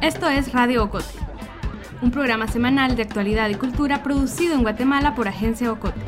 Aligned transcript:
Esto 0.00 0.28
es 0.28 0.52
Radio 0.52 0.84
Ocote, 0.84 1.12
un 2.02 2.12
programa 2.12 2.46
semanal 2.46 2.94
de 2.94 3.02
actualidad 3.02 3.48
y 3.48 3.56
cultura 3.56 4.04
producido 4.04 4.54
en 4.54 4.62
Guatemala 4.62 5.16
por 5.16 5.26
Agencia 5.26 5.72
Ocote. 5.72 6.00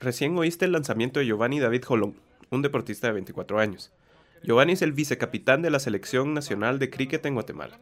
Recién 0.00 0.38
oíste 0.38 0.64
el 0.64 0.72
lanzamiento 0.72 1.20
de 1.20 1.26
Giovanni 1.26 1.60
David 1.60 1.84
Jolón, 1.84 2.14
un 2.50 2.62
deportista 2.62 3.08
de 3.08 3.12
24 3.12 3.58
años. 3.58 3.92
Giovanni 4.42 4.72
es 4.72 4.80
el 4.80 4.92
vicecapitán 4.92 5.60
de 5.60 5.68
la 5.68 5.78
Selección 5.78 6.32
Nacional 6.32 6.78
de 6.78 6.88
Cricket 6.88 7.26
en 7.26 7.34
Guatemala. 7.34 7.78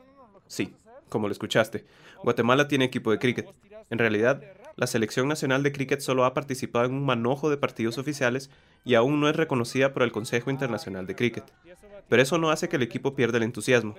Sí, 0.49 0.75
como 1.09 1.29
lo 1.29 1.33
escuchaste, 1.33 1.85
Guatemala 2.25 2.67
tiene 2.67 2.87
equipo 2.87 3.13
de 3.13 3.21
cricket. 3.21 3.47
En 3.89 3.99
realidad, 3.99 4.43
la 4.77 4.87
Selección 4.87 5.27
Nacional 5.27 5.63
de 5.63 5.73
Cricket 5.73 6.01
solo 6.01 6.27
ha 6.27 6.35
participado 6.35 6.85
en 6.85 6.93
un 6.93 7.07
manojo 7.07 7.49
de 7.49 7.57
partidos 7.57 7.97
oficiales 7.97 8.51
y 8.85 8.95
aún 8.95 9.21
no 9.21 9.29
es 9.29 9.35
reconocida 9.35 9.95
por 9.95 10.03
el 10.03 10.13
Consejo 10.13 10.51
Internacional 10.51 11.07
de 11.07 11.17
Cricket. 11.17 11.45
Pero 12.11 12.23
eso 12.23 12.37
no 12.37 12.51
hace 12.51 12.69
que 12.69 12.77
el 12.77 12.83
equipo 12.83 13.15
pierda 13.15 13.39
el 13.39 13.45
entusiasmo. 13.45 13.95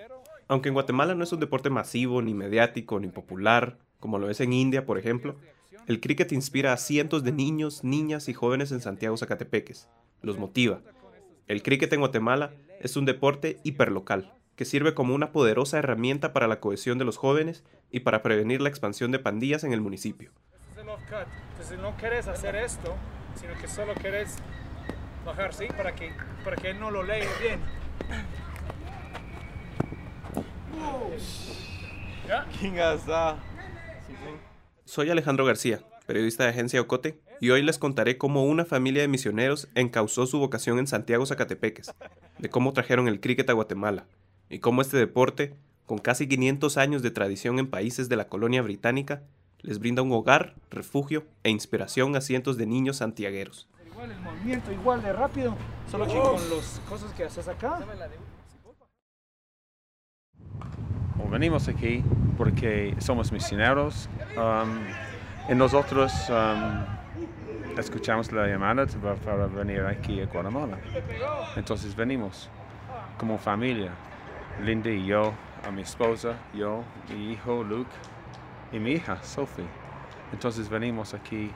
Aunque 0.47 0.69
en 0.69 0.75
Guatemala 0.75 1.15
no 1.15 1.23
es 1.23 1.33
un 1.33 1.39
deporte 1.39 1.71
masivo, 1.71 2.21
ni 2.21 2.35
mediático, 2.35 2.99
ni 2.99 3.07
popular, 3.07 3.79
como 3.99 4.19
lo 4.19 4.29
es 4.29 4.39
en 4.39 4.53
India, 4.53 4.85
por 4.85 4.99
ejemplo, 4.99 5.35
el 5.87 5.99
cricket 5.99 6.31
inspira 6.31 6.73
a 6.73 6.77
cientos 6.77 7.23
de 7.23 7.31
niños, 7.31 7.83
niñas 7.83 8.29
y 8.29 8.33
jóvenes 8.33 8.71
en 8.71 8.79
Santiago 8.79 9.17
Zacatepeques. 9.17 9.89
Los 10.21 10.37
motiva. 10.37 10.81
El 11.47 11.63
cricket 11.63 11.91
en 11.93 12.01
Guatemala 12.01 12.53
es 12.81 12.95
un 12.95 13.05
deporte 13.05 13.57
hiperlocal, 13.63 14.31
que 14.55 14.65
sirve 14.65 14.93
como 14.93 15.15
una 15.15 15.31
poderosa 15.31 15.79
herramienta 15.79 16.33
para 16.33 16.47
la 16.47 16.59
cohesión 16.59 16.99
de 16.99 17.05
los 17.05 17.17
jóvenes 17.17 17.63
y 17.89 18.01
para 18.01 18.21
prevenir 18.21 18.61
la 18.61 18.69
expansión 18.69 19.11
de 19.11 19.19
pandillas 19.19 19.63
en 19.63 19.73
el 19.73 19.81
municipio. 19.81 20.31
Entonces 21.51 21.79
no 21.79 21.95
quieres 21.97 22.27
hacer 22.27 22.55
esto, 22.55 22.95
sino 23.35 23.53
que 23.59 23.67
solo 23.67 23.93
quieres 23.95 24.35
bajar, 25.25 25.53
¿sí? 25.53 25.67
Para 25.75 25.93
que, 25.93 26.11
para 26.43 26.55
que 26.55 26.69
él 26.69 26.79
no 26.79 26.91
lo 26.91 27.03
lea 27.03 27.27
bien. 27.41 27.59
Soy 34.85 35.09
Alejandro 35.09 35.45
García, 35.45 35.81
periodista 36.05 36.43
de 36.43 36.51
Agencia 36.51 36.79
Ocote, 36.79 37.19
y 37.41 37.49
hoy 37.49 37.61
les 37.61 37.77
contaré 37.77 38.17
cómo 38.17 38.45
una 38.45 38.63
familia 38.63 39.01
de 39.01 39.07
misioneros 39.09 39.67
encauzó 39.75 40.25
su 40.25 40.39
vocación 40.39 40.79
en 40.79 40.87
Santiago 40.87 41.25
Zacatepeques, 41.25 41.93
de 42.37 42.49
cómo 42.49 42.71
trajeron 42.73 43.07
el 43.07 43.19
cricket 43.19 43.49
a 43.49 43.53
Guatemala, 43.53 44.05
y 44.49 44.59
cómo 44.59 44.81
este 44.81 44.97
deporte, 44.97 45.53
con 45.85 45.97
casi 45.97 46.27
500 46.27 46.77
años 46.77 47.01
de 47.01 47.11
tradición 47.11 47.59
en 47.59 47.69
países 47.69 48.07
de 48.07 48.15
la 48.15 48.27
colonia 48.27 48.61
británica, 48.61 49.23
les 49.61 49.79
brinda 49.79 50.01
un 50.01 50.11
hogar, 50.11 50.55
refugio 50.69 51.25
e 51.43 51.49
inspiración 51.49 52.15
a 52.15 52.21
cientos 52.21 52.57
de 52.57 52.65
niños 52.65 52.97
santiagueros. 52.97 53.67
Igual 53.85 54.11
el 54.11 54.19
movimiento, 54.19 54.71
igual 54.71 55.01
de 55.01 55.13
rápido, 55.13 55.55
solo 55.89 56.05
que 56.05 56.13
con 56.13 56.33
las 56.33 56.81
cosas 56.87 57.13
que 57.13 57.23
haces 57.23 57.47
acá. 57.47 57.79
venimos 61.29 61.67
aquí 61.67 62.03
porque 62.37 62.95
somos 62.99 63.31
misioneros 63.31 64.09
um, 64.37 65.51
y 65.51 65.55
nosotros 65.55 66.13
um, 66.29 67.77
escuchamos 67.77 68.31
la 68.31 68.47
llamada 68.47 68.85
para 69.25 69.47
venir 69.47 69.81
aquí 69.81 70.21
a 70.21 70.25
Guatemala. 70.25 70.77
Entonces 71.55 71.95
venimos 71.95 72.49
como 73.17 73.37
familia, 73.37 73.91
Linda 74.63 74.89
y 74.89 75.05
yo, 75.05 75.33
a 75.67 75.71
mi 75.71 75.81
esposa, 75.81 76.35
yo, 76.53 76.83
mi 77.09 77.33
hijo 77.33 77.63
Luke 77.63 77.91
y 78.71 78.79
mi 78.79 78.93
hija 78.93 79.21
Sophie. 79.23 79.65
Entonces 80.33 80.69
venimos 80.69 81.13
aquí 81.13 81.51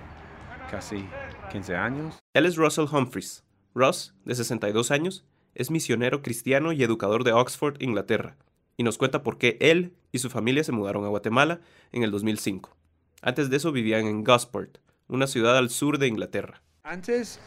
casi 0.69 1.05
15 1.51 1.75
años. 1.75 2.19
Él 2.33 2.45
es 2.45 2.55
Russell 2.55 2.85
Humphries. 2.91 3.43
Ross, 3.73 4.13
de 4.25 4.35
62 4.35 4.91
años, 4.91 5.23
es 5.55 5.71
misionero 5.71 6.21
cristiano 6.21 6.73
y 6.73 6.83
educador 6.83 7.23
de 7.23 7.31
Oxford, 7.31 7.81
Inglaterra, 7.81 8.35
y 8.75 8.83
nos 8.83 8.97
cuenta 8.97 9.23
por 9.23 9.37
qué 9.37 9.57
él 9.61 9.93
y 10.11 10.19
su 10.19 10.29
familia 10.29 10.63
se 10.63 10.71
mudaron 10.71 11.05
a 11.05 11.09
Guatemala 11.09 11.61
en 11.91 12.03
el 12.03 12.11
2005. 12.11 12.75
Antes 13.21 13.49
de 13.49 13.57
eso 13.57 13.71
vivían 13.71 14.07
en 14.07 14.23
Gosport, 14.23 14.79
una 15.07 15.27
ciudad 15.27 15.57
al 15.57 15.69
sur 15.69 15.99
de 15.99 16.07
Inglaterra. 16.07 16.61
Antes 16.83 17.39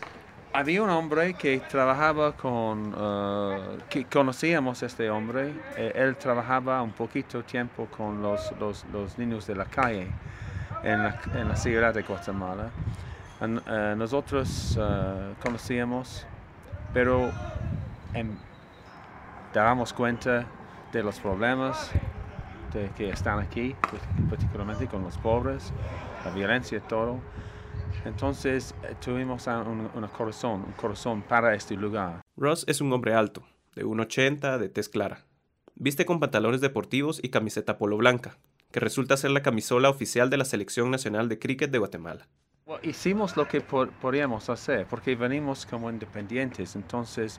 había 0.54 0.84
un 0.84 0.90
hombre 0.90 1.34
que 1.34 1.58
trabajaba 1.58 2.36
con, 2.36 2.94
uh, 2.94 3.78
que 3.90 4.04
conocíamos 4.04 4.84
este 4.84 5.10
hombre, 5.10 5.52
eh, 5.76 5.92
él 5.96 6.14
trabajaba 6.16 6.80
un 6.80 6.92
poquito 6.92 7.42
tiempo 7.42 7.86
con 7.86 8.22
los, 8.22 8.52
niños 9.18 9.48
de 9.48 9.56
la 9.56 9.64
calle 9.64 10.06
en 10.84 11.02
la, 11.02 11.56
ciudad 11.56 11.92
de 11.92 12.02
Guatemala. 12.02 12.70
Uh, 13.40 13.96
nosotros 13.96 14.78
conocíamos, 15.42 16.24
pero 16.92 17.32
en, 18.14 18.38
dábamos 19.52 19.92
cuenta 19.92 20.46
de 20.92 21.02
los 21.02 21.18
problemas 21.18 21.90
que 22.96 23.08
están 23.08 23.40
aquí, 23.40 23.74
pues, 23.88 24.02
particularmente 24.30 24.86
con 24.86 25.02
los 25.02 25.18
pobres, 25.18 25.72
la 26.24 26.30
violencia 26.30 26.78
y 26.78 26.80
todo. 26.80 27.18
Entonces 28.04 28.74
eh, 28.82 28.94
tuvimos 29.02 29.46
un, 29.46 29.88
corazón, 30.16 30.64
un 30.66 30.72
corazón 30.72 31.22
para 31.22 31.54
este 31.54 31.74
lugar. 31.74 32.20
Ross 32.36 32.64
es 32.68 32.80
un 32.80 32.92
hombre 32.92 33.14
alto, 33.14 33.46
de 33.74 33.84
1,80, 33.84 34.58
de 34.58 34.68
tez 34.68 34.88
clara. 34.88 35.24
Viste 35.74 36.06
con 36.06 36.20
pantalones 36.20 36.60
deportivos 36.60 37.20
y 37.22 37.30
camiseta 37.30 37.78
polo 37.78 37.96
blanca, 37.96 38.38
que 38.70 38.80
resulta 38.80 39.16
ser 39.16 39.30
la 39.30 39.42
camisola 39.42 39.90
oficial 39.90 40.30
de 40.30 40.36
la 40.36 40.44
Selección 40.44 40.90
Nacional 40.90 41.28
de 41.28 41.38
Cricket 41.38 41.70
de 41.70 41.78
Guatemala 41.78 42.28
hicimos 42.82 43.36
lo 43.36 43.46
que 43.46 43.60
podíamos 43.60 44.48
hacer 44.48 44.86
porque 44.86 45.14
venimos 45.14 45.66
como 45.66 45.90
independientes. 45.90 46.74
Entonces, 46.76 47.38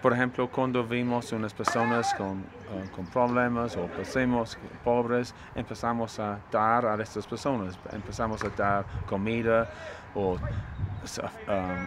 por 0.00 0.12
ejemplo, 0.12 0.50
cuando 0.50 0.82
vimos 0.84 1.32
unas 1.32 1.52
personas 1.52 2.14
con, 2.14 2.38
uh, 2.38 2.90
con 2.94 3.06
problemas 3.06 3.76
o 3.76 3.86
pasemos 3.88 4.56
pobres, 4.82 5.34
empezamos 5.54 6.18
a 6.18 6.38
dar 6.50 6.86
a 6.86 7.02
estas 7.02 7.26
personas. 7.26 7.78
Empezamos 7.92 8.42
a 8.44 8.48
dar 8.48 8.86
comida 9.06 9.70
o 10.14 10.32
um, 10.32 10.38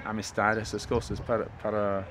amistad, 0.05 0.57
esas 0.59 0.85
cosas 0.85 1.19
para 1.21 2.05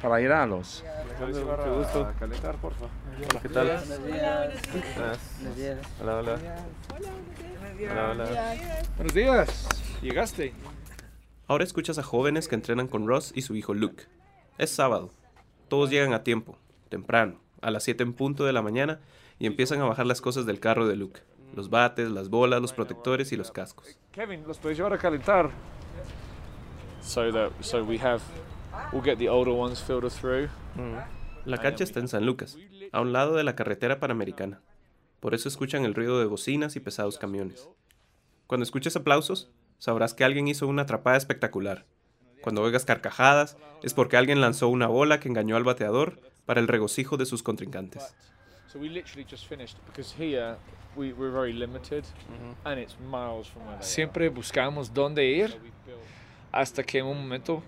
para 0.00 0.16
ayudarlos. 0.16 0.84
Qué 1.18 1.70
gusto. 1.70 2.12
calentar, 2.18 2.56
porfa. 2.56 2.86
Hola, 3.30 3.40
¿qué 3.40 3.48
tal? 3.48 3.66
Buenos 3.66 5.56
días. 5.56 5.78
Hola, 6.00 6.16
hola. 6.16 6.38
Hola, 7.80 8.10
hola. 8.10 8.82
Buenos 8.96 9.14
días. 9.14 9.68
Llegaste. 10.02 10.54
Ahora 11.46 11.64
escuchas 11.64 11.98
a 11.98 12.02
jóvenes 12.02 12.46
que 12.48 12.54
entrenan 12.54 12.88
con 12.88 13.06
Ross 13.06 13.32
y 13.34 13.42
su 13.42 13.56
hijo 13.56 13.74
Luke. 13.74 14.04
Es 14.58 14.70
sábado. 14.70 15.10
Todos 15.68 15.90
llegan 15.90 16.12
a 16.12 16.22
tiempo, 16.22 16.56
temprano, 16.88 17.40
a 17.60 17.70
las 17.70 17.84
7 17.84 18.02
en 18.02 18.12
punto 18.12 18.44
de 18.44 18.52
la 18.52 18.62
mañana, 18.62 19.00
y 19.38 19.46
empiezan 19.46 19.80
a 19.80 19.84
bajar 19.84 20.06
las 20.06 20.20
cosas 20.20 20.46
del 20.46 20.60
carro 20.60 20.86
de 20.86 20.96
Luke. 20.96 21.20
Los 21.54 21.70
bates, 21.70 22.10
las 22.10 22.28
bolas, 22.28 22.60
los 22.60 22.72
protectores 22.72 23.32
y 23.32 23.36
los 23.36 23.50
cascos. 23.50 23.98
Kevin, 24.12 24.44
los 24.46 24.58
puedes 24.58 24.76
llevar 24.78 24.92
a 24.92 24.98
calentar. 24.98 25.50
So 27.00 27.32
that 27.32 27.52
so 27.60 27.82
we 27.82 27.98
have 27.98 28.20
we'll 28.92 29.04
get 29.04 29.18
the 29.18 29.28
older 29.28 29.52
ones 29.52 29.80
filtered 29.80 30.12
through. 30.12 30.48
La 31.44 31.58
cancha 31.58 31.84
está 31.84 32.00
en 32.00 32.08
San 32.08 32.26
Lucas, 32.26 32.56
a 32.92 33.00
un 33.00 33.12
lado 33.12 33.34
de 33.34 33.44
la 33.44 33.56
carretera 33.56 34.00
panamericana. 34.00 34.60
Por 35.20 35.34
eso 35.34 35.48
escuchan 35.48 35.84
el 35.84 35.94
ruido 35.94 36.20
de 36.20 36.26
bocinas 36.26 36.76
y 36.76 36.80
pesados 36.80 37.18
camiones. 37.18 37.68
Cuando 38.46 38.64
escuches 38.64 38.96
aplausos, 38.96 39.50
sabrás 39.78 40.14
que 40.14 40.24
alguien 40.24 40.48
hizo 40.48 40.66
una 40.66 40.82
atrapada 40.82 41.16
espectacular. 41.16 41.86
Cuando 42.42 42.62
oigas 42.62 42.84
carcajadas, 42.84 43.56
es 43.82 43.94
porque 43.94 44.16
alguien 44.16 44.40
lanzó 44.40 44.68
una 44.68 44.86
bola 44.86 45.20
que 45.20 45.28
engañó 45.28 45.56
al 45.56 45.64
bateador 45.64 46.20
para 46.46 46.60
el 46.60 46.68
regocijo 46.68 47.16
de 47.16 47.26
sus 47.26 47.42
contrincantes. 47.42 48.14
Siempre 53.80 54.28
buscamos 54.28 54.94
dónde 54.94 55.26
ir 55.26 55.56
hasta 56.52 56.82
que 56.82 56.98
en 56.98 57.06
un 57.06 57.20
momento 57.20 57.62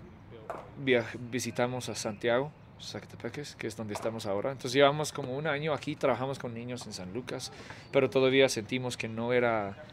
visitamos 1.31 1.89
a 1.89 1.95
Santiago, 1.95 2.51
Zacatepeques, 2.81 3.55
que 3.55 3.67
es 3.67 3.75
donde 3.75 3.93
estamos 3.93 4.25
ahora. 4.25 4.51
Entonces 4.51 4.73
llevamos 4.73 5.11
como 5.11 5.37
un 5.37 5.47
año 5.47 5.73
aquí, 5.73 5.95
trabajamos 5.95 6.39
con 6.39 6.53
niños 6.53 6.85
en 6.87 6.93
San 6.93 7.13
Lucas, 7.13 7.51
pero 7.91 8.09
todavía 8.09 8.49
sentimos 8.49 8.97
que 8.97 9.07
no 9.07 9.33
era, 9.33 9.83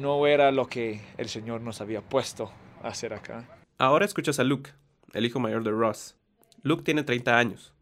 no 0.00 0.26
era 0.26 0.50
lo 0.50 0.66
que 0.66 1.00
el 1.18 1.28
Señor 1.28 1.60
nos 1.60 1.80
había 1.80 2.00
puesto 2.00 2.50
a 2.82 2.88
hacer 2.88 3.12
acá. 3.12 3.48
Ahora 3.78 4.04
escuchas 4.04 4.38
a 4.38 4.44
Luke, 4.44 4.70
el 5.12 5.26
hijo 5.26 5.40
mayor 5.40 5.64
de 5.64 5.70
Ross. 5.70 6.16
Luke 6.62 6.82
tiene 6.82 7.02
30 7.02 7.36
años. 7.36 7.72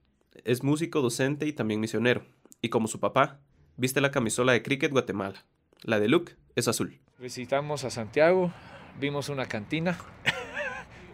Es 0.45 0.63
músico, 0.63 1.01
docente 1.01 1.47
y 1.47 1.53
también 1.53 1.81
misionero. 1.81 2.25
Y 2.61 2.69
como 2.71 2.89
su 2.89 2.99
papá, 2.99 3.39
viste 3.77 4.01
la 4.01 4.11
camisola 4.11 4.53
de 4.53 4.63
Cricket 4.63 4.91
Guatemala. 4.91 5.45
La 5.83 6.01
de 6.01 6.09
Luke 6.09 6.35
es 6.57 6.69
azul. 6.69 6.99
Visitamos 7.19 7.85
a 7.85 7.91
Santiago, 7.91 8.53
vimos 8.99 9.29
una 9.29 9.47
cantina 9.47 9.97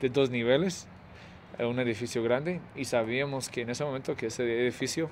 de 0.00 0.08
dos 0.08 0.30
niveles, 0.30 0.86
un 1.58 1.78
edificio 1.80 2.22
grande, 2.22 2.60
y 2.76 2.84
sabíamos 2.84 3.48
que 3.48 3.62
en 3.62 3.70
ese 3.70 3.84
momento 3.84 4.16
que 4.16 4.26
ese 4.26 4.44
edificio 4.44 5.10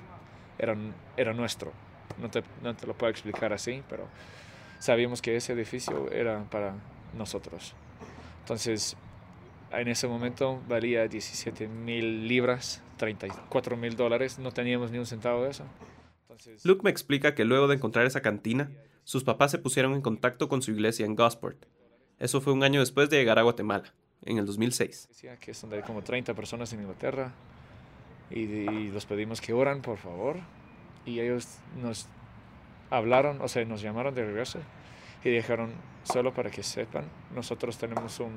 era, 0.57 0.75
era 1.17 1.33
nuestro. 1.33 1.71
No 2.21 2.29
te, 2.29 2.43
no 2.63 2.75
te 2.75 2.87
lo 2.87 2.93
puedo 2.97 3.11
explicar 3.11 3.53
así, 3.53 3.83
pero 3.89 4.07
sabíamos 4.79 5.21
que 5.21 5.35
ese 5.35 5.53
edificio 5.53 6.09
era 6.11 6.43
para 6.49 6.75
nosotros. 7.17 7.73
Entonces, 8.41 8.95
en 9.71 9.87
ese 9.87 10.07
momento 10.07 10.61
valía 10.67 11.07
17 11.07 11.67
mil 11.67 12.27
libras, 12.27 12.81
34 12.97 13.75
mil 13.77 13.95
dólares, 13.95 14.39
no 14.39 14.51
teníamos 14.51 14.91
ni 14.91 14.97
un 14.97 15.05
centavo 15.05 15.43
de 15.43 15.49
eso. 15.49 15.63
Entonces, 16.21 16.65
Luke 16.65 16.81
me 16.83 16.89
explica 16.89 17.35
que 17.35 17.45
luego 17.45 17.67
de 17.67 17.75
encontrar 17.75 18.05
esa 18.05 18.21
cantina, 18.21 18.71
sus 19.03 19.23
papás 19.23 19.51
se 19.51 19.57
pusieron 19.57 19.93
en 19.93 20.01
contacto 20.01 20.47
con 20.47 20.61
su 20.61 20.71
iglesia 20.71 21.05
en 21.05 21.15
Gosport. 21.15 21.65
Eso 22.19 22.41
fue 22.41 22.53
un 22.53 22.63
año 22.63 22.79
después 22.79 23.09
de 23.09 23.17
llegar 23.17 23.37
a 23.37 23.43
Guatemala, 23.43 23.93
en 24.23 24.37
el 24.37 24.45
2006. 24.45 25.07
decía 25.09 25.37
que 25.37 25.53
son 25.53 25.69
de 25.69 25.81
como 25.81 26.01
30 26.01 26.33
personas 26.33 26.71
en 26.73 26.81
Inglaterra 26.81 27.33
y, 28.29 28.41
y 28.41 28.91
los 28.91 29.05
pedimos 29.05 29.41
que 29.41 29.53
oran, 29.53 29.81
por 29.81 29.97
favor. 29.97 30.37
Y 31.05 31.19
ellos 31.19 31.59
nos 31.81 32.07
hablaron, 32.89 33.41
o 33.41 33.47
sea, 33.47 33.63
nos 33.65 33.81
llamaron 33.81 34.13
de 34.13 34.25
regreso 34.25 34.59
y 35.23 35.29
dijeron, 35.29 35.71
solo 36.03 36.33
para 36.33 36.49
que 36.49 36.63
sepan, 36.63 37.05
nosotros 37.33 37.77
tenemos 37.77 38.19
un 38.19 38.31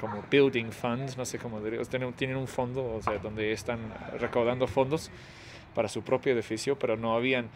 como 0.00 0.22
building 0.30 0.70
fund, 0.70 1.14
no 1.18 1.26
sé 1.26 1.38
cómo 1.38 1.60
diría, 1.60 1.82
tienen, 1.82 2.14
tienen 2.14 2.36
un 2.36 2.48
fondo, 2.48 2.94
o 2.94 3.02
sea, 3.02 3.18
donde 3.18 3.52
están 3.52 3.80
recaudando 4.18 4.66
fondos 4.66 5.10
para 5.74 5.88
su 5.88 6.02
propio 6.02 6.32
edificio, 6.32 6.78
pero 6.78 6.96
no 6.96 7.14
habían 7.14 7.50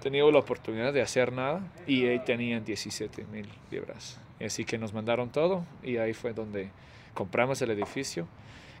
tenido 0.00 0.30
la 0.32 0.40
oportunidad 0.40 0.92
de 0.92 1.00
hacer 1.00 1.32
nada 1.32 1.60
y 1.86 2.04
ahí 2.06 2.18
tenían 2.18 2.64
17 2.64 3.24
mil 3.26 3.48
libras. 3.70 4.20
Así 4.44 4.64
que 4.64 4.78
nos 4.78 4.92
mandaron 4.92 5.30
todo 5.30 5.64
y 5.82 5.96
ahí 5.98 6.12
fue 6.14 6.32
donde 6.32 6.70
compramos 7.14 7.60
el 7.62 7.70
edificio, 7.70 8.26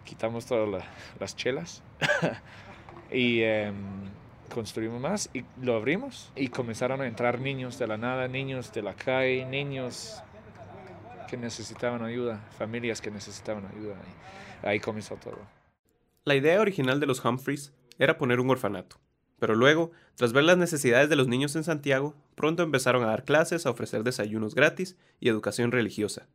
quitamos 0.04 0.46
todas 0.46 0.68
la- 0.68 0.84
las 1.20 1.36
chelas 1.36 1.82
y 3.10 3.42
em, 3.42 3.74
construimos 4.52 5.00
más 5.00 5.30
y 5.34 5.44
lo 5.62 5.74
abrimos 5.76 6.32
y 6.36 6.48
comenzaron 6.48 7.00
a 7.00 7.06
entrar 7.06 7.40
niños 7.40 7.78
de 7.78 7.86
la 7.86 7.96
nada, 7.96 8.28
niños 8.28 8.72
de 8.72 8.82
la 8.82 8.94
calle, 8.94 9.44
niños 9.44 10.22
que 11.28 11.36
necesitaban 11.36 12.02
ayuda, 12.02 12.40
familias 12.58 13.00
que 13.00 13.10
necesitaban 13.10 13.64
ayuda. 13.66 13.94
Y 14.62 14.66
ahí 14.66 14.80
comenzó 14.80 15.16
todo. 15.16 15.38
La 16.24 16.34
idea 16.34 16.60
original 16.60 17.00
de 17.00 17.06
los 17.06 17.24
Humphreys 17.24 17.72
era 17.98 18.18
poner 18.18 18.38
un 18.40 18.50
orfanato, 18.50 18.96
pero 19.38 19.54
luego, 19.54 19.90
tras 20.14 20.32
ver 20.32 20.44
las 20.44 20.56
necesidades 20.58 21.08
de 21.08 21.16
los 21.16 21.28
niños 21.28 21.56
en 21.56 21.64
Santiago, 21.64 22.14
pronto 22.42 22.64
empezaron 22.64 23.04
a 23.04 23.06
dar 23.06 23.24
clases, 23.24 23.66
a 23.66 23.70
ofrecer 23.70 24.02
desayunos 24.02 24.56
gratis 24.56 24.96
y 25.20 25.28
educación 25.28 25.70
religiosa. 25.70 26.26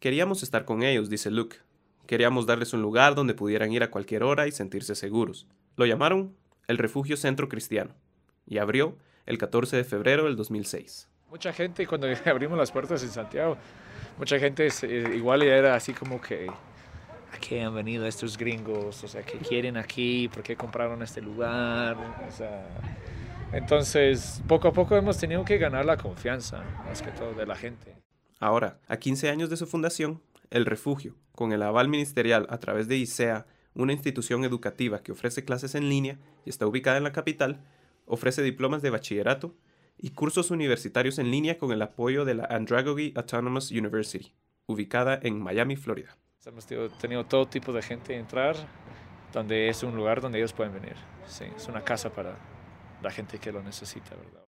Queríamos 0.00 0.42
estar 0.42 0.64
con 0.64 0.82
ellos, 0.82 1.10
dice 1.10 1.30
Luke. 1.30 1.58
Queríamos 2.06 2.46
darles 2.46 2.72
un 2.72 2.80
lugar 2.80 3.14
donde 3.14 3.34
pudieran 3.34 3.70
ir 3.70 3.82
a 3.82 3.90
cualquier 3.90 4.22
hora 4.22 4.46
y 4.46 4.52
sentirse 4.52 4.94
seguros. 4.94 5.46
Lo 5.76 5.84
llamaron 5.84 6.34
el 6.66 6.78
Refugio 6.78 7.18
Centro 7.18 7.50
Cristiano 7.50 7.94
y 8.46 8.56
abrió 8.56 8.96
el 9.26 9.36
14 9.36 9.76
de 9.76 9.84
febrero 9.84 10.24
del 10.24 10.36
2006. 10.36 11.10
Mucha 11.28 11.52
gente, 11.52 11.86
cuando 11.86 12.06
abrimos 12.24 12.56
las 12.56 12.72
puertas 12.72 13.02
en 13.02 13.10
Santiago, 13.10 13.58
mucha 14.16 14.38
gente 14.38 14.64
es, 14.64 14.82
eh, 14.82 15.14
igual 15.14 15.42
era 15.42 15.74
así 15.74 15.92
como 15.92 16.22
que 16.22 16.46
aquí 17.34 17.58
han 17.58 17.74
venido 17.74 18.06
estos 18.06 18.38
gringos, 18.38 19.04
o 19.04 19.08
sea, 19.08 19.22
que 19.22 19.36
quieren 19.36 19.76
aquí, 19.76 20.26
¿por 20.28 20.42
qué 20.42 20.56
compraron 20.56 21.02
este 21.02 21.20
lugar? 21.20 21.98
O 22.26 22.32
sea, 22.32 22.66
entonces, 23.54 24.42
poco 24.48 24.68
a 24.68 24.72
poco 24.72 24.96
hemos 24.96 25.18
tenido 25.18 25.44
que 25.44 25.58
ganar 25.58 25.84
la 25.84 25.96
confianza, 25.96 26.64
más 26.84 27.02
que 27.02 27.12
todo, 27.12 27.34
de 27.34 27.46
la 27.46 27.54
gente. 27.54 27.96
Ahora, 28.40 28.80
a 28.88 28.96
15 28.96 29.30
años 29.30 29.48
de 29.48 29.56
su 29.56 29.66
fundación, 29.66 30.20
el 30.50 30.66
refugio, 30.66 31.14
con 31.32 31.52
el 31.52 31.62
aval 31.62 31.88
ministerial 31.88 32.46
a 32.50 32.58
través 32.58 32.88
de 32.88 32.96
ISEA, 32.96 33.46
una 33.74 33.92
institución 33.92 34.44
educativa 34.44 35.02
que 35.02 35.12
ofrece 35.12 35.44
clases 35.44 35.76
en 35.76 35.88
línea 35.88 36.18
y 36.44 36.50
está 36.50 36.66
ubicada 36.66 36.96
en 36.96 37.04
la 37.04 37.12
capital, 37.12 37.64
ofrece 38.06 38.42
diplomas 38.42 38.82
de 38.82 38.90
bachillerato 38.90 39.54
y 39.96 40.10
cursos 40.10 40.50
universitarios 40.50 41.20
en 41.20 41.30
línea 41.30 41.56
con 41.56 41.70
el 41.70 41.80
apoyo 41.80 42.24
de 42.24 42.34
la 42.34 42.44
Andragogy 42.46 43.12
Autonomous 43.14 43.70
University, 43.70 44.34
ubicada 44.66 45.18
en 45.22 45.40
Miami, 45.40 45.76
Florida. 45.76 46.16
Hemos 46.44 46.66
tenido 46.98 47.24
todo 47.24 47.46
tipo 47.46 47.72
de 47.72 47.82
gente 47.82 48.16
entrar, 48.16 48.56
donde 49.32 49.68
es 49.68 49.82
un 49.84 49.96
lugar 49.96 50.20
donde 50.20 50.38
ellos 50.38 50.52
pueden 50.52 50.74
venir. 50.74 50.96
Sí, 51.26 51.44
es 51.56 51.68
una 51.68 51.82
casa 51.82 52.10
para 52.10 52.36
la 53.04 53.10
gente 53.10 53.38
que 53.38 53.52
lo 53.52 53.62
necesita, 53.62 54.16
¿verdad? 54.16 54.44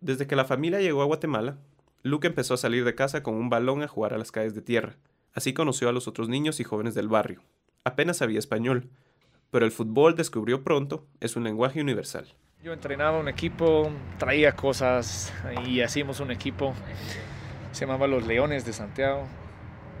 Desde 0.00 0.26
que 0.26 0.34
la 0.34 0.44
familia 0.44 0.80
llegó 0.80 1.02
a 1.02 1.06
Guatemala, 1.06 1.58
Luke 2.02 2.26
empezó 2.26 2.54
a 2.54 2.56
salir 2.56 2.84
de 2.84 2.96
casa 2.96 3.22
con 3.22 3.34
un 3.34 3.48
balón 3.48 3.82
a 3.82 3.88
jugar 3.88 4.12
a 4.12 4.18
las 4.18 4.32
calles 4.32 4.54
de 4.54 4.62
tierra. 4.62 4.96
Así 5.32 5.54
conoció 5.54 5.88
a 5.88 5.92
los 5.92 6.08
otros 6.08 6.28
niños 6.28 6.58
y 6.58 6.64
jóvenes 6.64 6.94
del 6.94 7.08
barrio. 7.08 7.42
Apenas 7.84 8.16
sabía 8.16 8.40
español, 8.40 8.90
pero 9.52 9.64
el 9.64 9.70
fútbol 9.70 10.16
descubrió 10.16 10.64
pronto 10.64 11.06
es 11.20 11.36
un 11.36 11.44
lenguaje 11.44 11.80
universal. 11.80 12.26
Yo 12.62 12.72
entrenaba 12.72 13.18
un 13.18 13.28
equipo, 13.28 13.90
traía 14.18 14.56
cosas 14.56 15.32
y 15.66 15.80
hacíamos 15.80 16.20
un 16.20 16.30
equipo, 16.30 16.74
se 17.72 17.86
llamaba 17.86 18.06
Los 18.06 18.26
Leones 18.26 18.64
de 18.64 18.72
Santiago. 18.72 19.26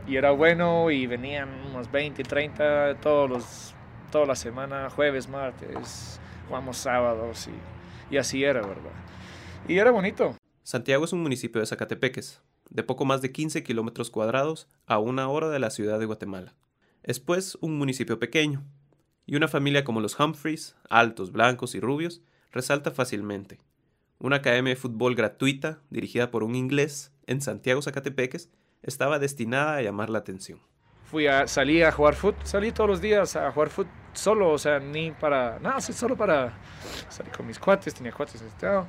Y 0.06 0.16
era 0.16 0.32
bueno 0.32 0.90
y 0.90 1.06
venían 1.06 1.48
unos 1.70 1.90
20, 1.90 2.22
30 2.24 2.96
todos 3.00 3.30
los, 3.30 3.74
toda 4.10 4.26
la 4.26 4.34
semana, 4.34 4.90
jueves, 4.90 5.28
martes, 5.28 6.20
jugamos 6.52 6.76
sábados 6.76 7.48
y, 7.48 8.14
y 8.14 8.18
así 8.18 8.44
era, 8.44 8.60
¿verdad? 8.60 8.92
Y 9.66 9.78
era 9.78 9.90
bonito. 9.90 10.36
Santiago 10.62 11.06
es 11.06 11.14
un 11.14 11.22
municipio 11.22 11.62
de 11.62 11.66
Zacatepeques, 11.66 12.42
de 12.68 12.82
poco 12.82 13.06
más 13.06 13.22
de 13.22 13.32
15 13.32 13.62
kilómetros 13.62 14.10
cuadrados 14.10 14.68
a 14.84 14.98
una 14.98 15.30
hora 15.30 15.48
de 15.48 15.58
la 15.58 15.70
ciudad 15.70 15.98
de 15.98 16.04
Guatemala. 16.04 16.52
Es 17.04 17.20
pues 17.20 17.56
un 17.62 17.78
municipio 17.78 18.18
pequeño, 18.18 18.64
y 19.24 19.36
una 19.36 19.48
familia 19.48 19.82
como 19.82 20.02
los 20.02 20.20
Humphreys, 20.20 20.76
altos, 20.90 21.32
blancos 21.32 21.74
y 21.74 21.80
rubios, 21.80 22.20
resalta 22.50 22.90
fácilmente. 22.90 23.58
Una 24.18 24.36
academia 24.36 24.74
de 24.74 24.76
fútbol 24.76 25.14
gratuita, 25.14 25.80
dirigida 25.88 26.30
por 26.30 26.42
un 26.42 26.54
inglés, 26.54 27.12
en 27.26 27.40
Santiago 27.40 27.80
Zacatepeques, 27.80 28.50
estaba 28.82 29.18
destinada 29.18 29.76
a 29.76 29.82
llamar 29.82 30.10
la 30.10 30.18
atención. 30.18 30.60
Fui 31.06 31.28
a, 31.28 31.46
salí 31.46 31.82
a 31.82 31.92
jugar 31.92 32.14
fútbol, 32.14 32.44
salí 32.44 32.72
todos 32.72 32.90
los 32.90 33.00
días 33.00 33.36
a 33.36 33.50
jugar 33.52 33.70
fútbol 33.70 34.01
solo, 34.12 34.50
o 34.50 34.58
sea, 34.58 34.78
ni 34.78 35.10
para, 35.10 35.58
nada, 35.60 35.80
sí, 35.80 35.92
solo 35.92 36.16
para 36.16 36.52
salir 37.08 37.32
con 37.32 37.46
mis 37.46 37.58
cuates, 37.58 37.94
tenía 37.94 38.12
cuates 38.12 38.40
Santiago. 38.40 38.86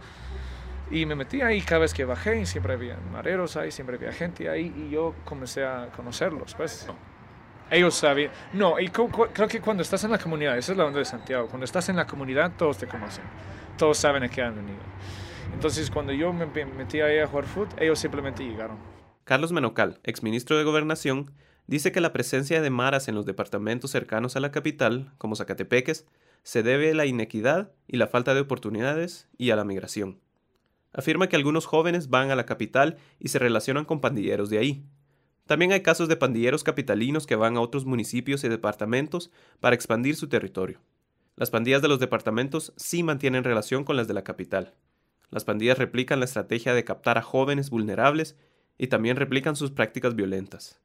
Y 0.91 1.05
me 1.05 1.15
metí 1.15 1.41
ahí 1.41 1.61
cada 1.61 1.79
vez 1.79 1.93
que 1.93 2.05
bajé 2.05 2.45
siempre 2.45 2.73
había 2.73 2.97
mareros 3.11 3.55
ahí, 3.57 3.71
siempre 3.71 3.95
había 3.95 4.11
gente 4.11 4.49
ahí 4.49 4.73
y 4.77 4.89
yo 4.91 5.15
comencé 5.25 5.65
a 5.65 5.87
conocerlos, 5.95 6.53
pues. 6.55 6.87
Ellos 7.71 7.95
sabían, 7.95 8.31
no, 8.51 8.79
y 8.79 8.89
creo 8.89 9.47
que 9.47 9.59
cuando 9.59 9.81
estás 9.81 10.03
en 10.03 10.11
la 10.11 10.19
comunidad, 10.19 10.57
esa 10.57 10.73
es 10.73 10.77
la 10.77 10.85
onda 10.85 10.99
de 10.99 11.05
Santiago, 11.05 11.47
cuando 11.47 11.65
estás 11.65 11.89
en 11.89 11.95
la 11.95 12.05
comunidad 12.05 12.51
todos 12.57 12.77
te 12.77 12.87
conocen, 12.87 13.23
todos 13.77 13.97
saben 13.97 14.23
a 14.23 14.29
qué 14.29 14.41
han 14.43 14.55
venido. 14.55 14.83
Entonces 15.53 15.89
cuando 15.89 16.11
yo 16.13 16.31
me 16.33 16.45
me 16.45 16.65
metí 16.65 17.01
ahí 17.01 17.19
a 17.19 17.27
jugar 17.27 17.45
fútbol, 17.45 17.69
ellos 17.79 17.97
simplemente 17.97 18.43
llegaron. 18.43 18.77
Carlos 19.23 19.53
Menocal, 19.53 19.99
exministro 20.03 20.57
de 20.57 20.65
Gobernación, 20.65 21.31
dice 21.67 21.91
que 21.91 22.01
la 22.01 22.13
presencia 22.13 22.61
de 22.61 22.69
maras 22.69 23.07
en 23.07 23.15
los 23.15 23.25
departamentos 23.25 23.91
cercanos 23.91 24.35
a 24.35 24.39
la 24.39 24.51
capital, 24.51 25.11
como 25.17 25.35
Zacatepeques, 25.35 26.05
se 26.43 26.63
debe 26.63 26.91
a 26.91 26.95
la 26.95 27.05
inequidad 27.05 27.71
y 27.87 27.97
la 27.97 28.07
falta 28.07 28.33
de 28.33 28.41
oportunidades 28.41 29.27
y 29.37 29.51
a 29.51 29.55
la 29.55 29.63
migración. 29.63 30.19
Afirma 30.91 31.27
que 31.27 31.35
algunos 31.35 31.65
jóvenes 31.65 32.09
van 32.09 32.29
a 32.29 32.35
la 32.35 32.45
capital 32.45 32.97
y 33.19 33.29
se 33.29 33.39
relacionan 33.39 33.85
con 33.85 34.01
pandilleros 34.01 34.49
de 34.49 34.59
ahí. 34.59 34.85
También 35.47 35.71
hay 35.71 35.81
casos 35.81 36.07
de 36.07 36.15
pandilleros 36.15 36.63
capitalinos 36.63 37.25
que 37.25 37.35
van 37.35 37.57
a 37.57 37.61
otros 37.61 37.85
municipios 37.85 38.43
y 38.43 38.49
departamentos 38.49 39.31
para 39.59 39.75
expandir 39.75 40.15
su 40.15 40.29
territorio. 40.29 40.79
Las 41.35 41.49
pandillas 41.49 41.81
de 41.81 41.87
los 41.87 41.99
departamentos 41.99 42.73
sí 42.77 43.01
mantienen 43.01 43.43
relación 43.43 43.83
con 43.83 43.97
las 43.97 44.07
de 44.07 44.13
la 44.13 44.23
capital. 44.23 44.75
Las 45.31 45.45
pandillas 45.45 45.79
replican 45.79 46.19
la 46.19 46.25
estrategia 46.25 46.75
de 46.75 46.83
captar 46.83 47.17
a 47.17 47.23
jóvenes 47.23 47.71
vulnerables 47.71 48.37
y 48.77 48.87
también 48.87 49.17
replican 49.17 49.55
sus 49.55 49.71
prácticas 49.71 50.15
violentas. 50.15 50.79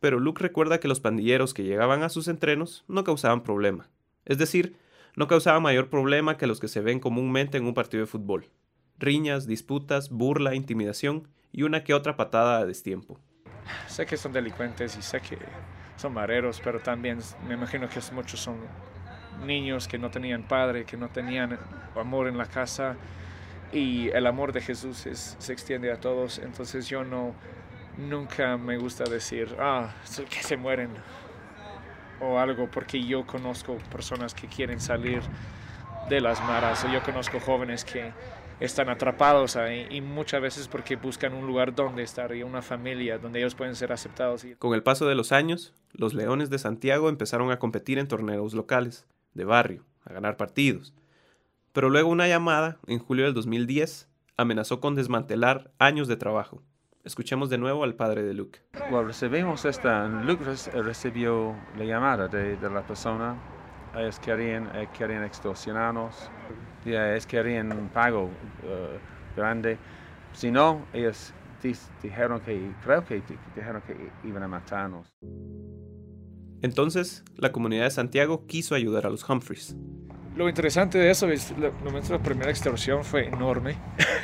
Pero 0.00 0.20
Luke 0.20 0.42
recuerda 0.42 0.78
que 0.78 0.88
los 0.88 1.00
pandilleros 1.00 1.54
que 1.54 1.64
llegaban 1.64 2.02
a 2.02 2.08
sus 2.08 2.28
entrenos 2.28 2.84
no 2.88 3.04
causaban 3.04 3.42
problema. 3.42 3.88
Es 4.24 4.38
decir, 4.38 4.76
no 5.16 5.26
causaban 5.28 5.62
mayor 5.62 5.88
problema 5.88 6.36
que 6.36 6.46
los 6.46 6.60
que 6.60 6.68
se 6.68 6.80
ven 6.80 7.00
comúnmente 7.00 7.56
en 7.58 7.64
un 7.64 7.74
partido 7.74 8.02
de 8.02 8.06
fútbol. 8.06 8.46
Riñas, 8.98 9.46
disputas, 9.46 10.10
burla, 10.10 10.54
intimidación 10.54 11.28
y 11.52 11.62
una 11.62 11.84
que 11.84 11.94
otra 11.94 12.16
patada 12.16 12.58
a 12.58 12.66
destiempo. 12.66 13.18
Sé 13.88 14.04
que 14.06 14.16
son 14.16 14.32
delincuentes 14.32 14.96
y 14.98 15.02
sé 15.02 15.20
que 15.20 15.38
son 15.96 16.12
mareros, 16.12 16.60
pero 16.62 16.80
también 16.80 17.18
me 17.48 17.54
imagino 17.54 17.88
que 17.88 18.00
muchos 18.12 18.40
son 18.40 18.56
niños 19.44 19.88
que 19.88 19.98
no 19.98 20.10
tenían 20.10 20.42
padre, 20.46 20.84
que 20.84 20.96
no 20.96 21.08
tenían 21.08 21.58
amor 21.94 22.28
en 22.28 22.36
la 22.38 22.46
casa 22.46 22.96
y 23.72 24.08
el 24.08 24.26
amor 24.26 24.52
de 24.52 24.60
Jesús 24.60 25.06
es- 25.06 25.36
se 25.38 25.52
extiende 25.52 25.90
a 25.92 26.00
todos. 26.00 26.38
Entonces 26.38 26.88
yo 26.88 27.04
no, 27.04 27.34
nunca 27.96 28.56
me 28.56 28.76
gusta 28.76 29.04
decir, 29.04 29.54
ah, 29.58 29.94
que 30.28 30.42
se 30.42 30.56
mueren 30.56 30.90
o 32.20 32.38
algo, 32.38 32.70
porque 32.70 33.02
yo 33.04 33.26
conozco 33.26 33.76
personas 33.90 34.34
que 34.34 34.46
quieren 34.46 34.80
salir 34.80 35.22
de 36.08 36.20
las 36.20 36.40
maras, 36.40 36.84
o 36.84 36.88
yo 36.88 37.02
conozco 37.02 37.40
jóvenes 37.40 37.84
que 37.84 38.12
están 38.60 38.88
atrapados 38.88 39.56
ahí 39.56 39.86
y 39.90 40.00
muchas 40.00 40.40
veces 40.40 40.68
porque 40.68 40.96
buscan 40.96 41.34
un 41.34 41.46
lugar 41.46 41.74
donde 41.74 42.02
estar 42.02 42.34
y 42.34 42.42
una 42.42 42.62
familia 42.62 43.18
donde 43.18 43.40
ellos 43.40 43.54
pueden 43.54 43.74
ser 43.74 43.92
aceptados. 43.92 44.46
Con 44.58 44.74
el 44.74 44.82
paso 44.82 45.06
de 45.06 45.14
los 45.14 45.32
años, 45.32 45.74
los 45.92 46.14
Leones 46.14 46.48
de 46.48 46.58
Santiago 46.58 47.08
empezaron 47.08 47.50
a 47.50 47.58
competir 47.58 47.98
en 47.98 48.08
torneos 48.08 48.54
locales, 48.54 49.06
de 49.34 49.44
barrio, 49.44 49.84
a 50.04 50.12
ganar 50.12 50.36
partidos. 50.36 50.94
Pero 51.72 51.90
luego 51.90 52.08
una 52.08 52.28
llamada, 52.28 52.78
en 52.86 52.98
julio 52.98 53.26
del 53.26 53.34
2010, 53.34 54.08
amenazó 54.38 54.80
con 54.80 54.94
desmantelar 54.94 55.70
años 55.78 56.08
de 56.08 56.16
trabajo. 56.16 56.62
Escuchemos 57.06 57.48
de 57.48 57.56
nuevo 57.56 57.84
al 57.84 57.94
padre 57.94 58.24
de 58.24 58.34
Luke. 58.34 58.58
Bueno, 58.90 59.04
recibimos 59.04 59.64
esta, 59.64 60.08
Luke 60.08 60.42
recibió 60.74 61.54
la 61.78 61.84
llamada 61.84 62.26
de, 62.26 62.58
la 62.68 62.84
persona, 62.84 63.36
ellos 63.96 64.18
querían, 64.18 64.68
eh, 64.74 64.88
querían 64.92 65.22
extorsionarnos, 65.22 66.28
ellos 66.84 67.24
querían 67.26 67.90
pago 67.94 68.28
eh, 68.64 68.98
grande, 69.36 69.78
si 70.32 70.50
no, 70.50 70.84
ellos 70.92 71.32
dijeron 72.02 72.40
que, 72.40 72.72
creo 72.82 73.04
que 73.04 73.22
dijeron 73.54 73.82
que 73.86 74.10
iban 74.24 74.42
a 74.42 74.48
matarnos. 74.48 75.14
Entonces, 76.60 77.22
la 77.36 77.52
comunidad 77.52 77.84
de 77.84 77.90
Santiago 77.90 78.48
quiso 78.48 78.74
ayudar 78.74 79.06
a 79.06 79.10
los 79.10 79.28
Humphreys. 79.28 79.76
Lo 80.34 80.48
interesante 80.48 80.98
de 80.98 81.10
eso 81.10 81.28
es, 81.28 81.54
la, 81.56 81.70
la 82.10 82.18
primera 82.18 82.50
extorsión 82.50 83.04
fue 83.04 83.28
enorme, 83.28 83.76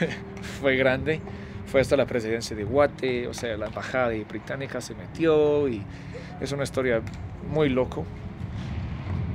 fue 0.60 0.74
grande, 0.76 1.20
fue 1.72 1.80
hasta 1.80 1.96
la 1.96 2.04
presidencia 2.04 2.54
de 2.54 2.64
Guate, 2.64 3.26
o 3.28 3.32
sea, 3.32 3.56
la 3.56 3.68
embajada 3.68 4.08
británica 4.28 4.82
se 4.82 4.94
metió 4.94 5.66
y 5.68 5.82
es 6.38 6.52
una 6.52 6.64
historia 6.64 7.00
muy 7.50 7.70
loco. 7.70 8.04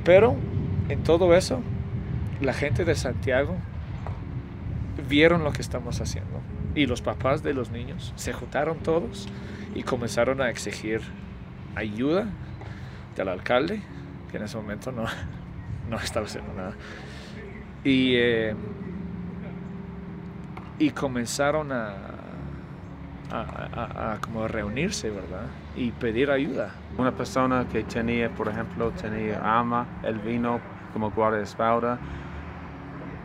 Pero 0.06 0.36
en 0.88 1.02
todo 1.02 1.34
eso, 1.34 1.62
la 2.40 2.54
gente 2.54 2.86
de 2.86 2.94
Santiago 2.94 3.56
vieron 5.10 5.44
lo 5.44 5.52
que 5.52 5.64
estamos 5.64 6.00
haciendo 6.00 6.40
y 6.76 6.86
los 6.86 7.02
papás 7.02 7.42
de 7.42 7.56
los 7.56 7.72
niños 7.72 8.14
se 8.16 8.34
juntaron 8.34 8.78
todos 8.84 9.28
y 9.74 9.82
comenzaron 9.82 10.40
a 10.40 10.52
exigir 10.52 11.02
ayuda 11.74 12.28
del 13.16 13.30
alcalde, 13.30 13.82
que 14.30 14.38
en 14.38 14.44
ese 14.44 14.58
momento 14.58 14.92
no, 14.92 15.06
no 15.90 15.98
estaba 15.98 16.28
haciendo 16.28 16.54
nada. 16.54 16.76
Y, 17.84 18.14
eh, 18.16 18.56
y 20.78 20.92
comenzaron 20.92 21.72
a, 21.72 22.17
a, 23.32 24.14
a, 24.14 24.22
como 24.22 24.48
reunirse, 24.48 25.10
¿verdad? 25.10 25.48
Y 25.76 25.92
pedir 25.92 26.32
ayuda. 26.32 26.74
Una 26.98 27.12
persona 27.12 27.68
que 27.68 27.84
tenía, 27.84 28.30
por 28.30 28.48
ejemplo, 28.48 28.92
tenía 28.92 29.60
ama, 29.60 30.00
el 30.04 30.20
vino 30.20 30.60
como 30.94 31.12
guardaespaldas, 31.12 32.00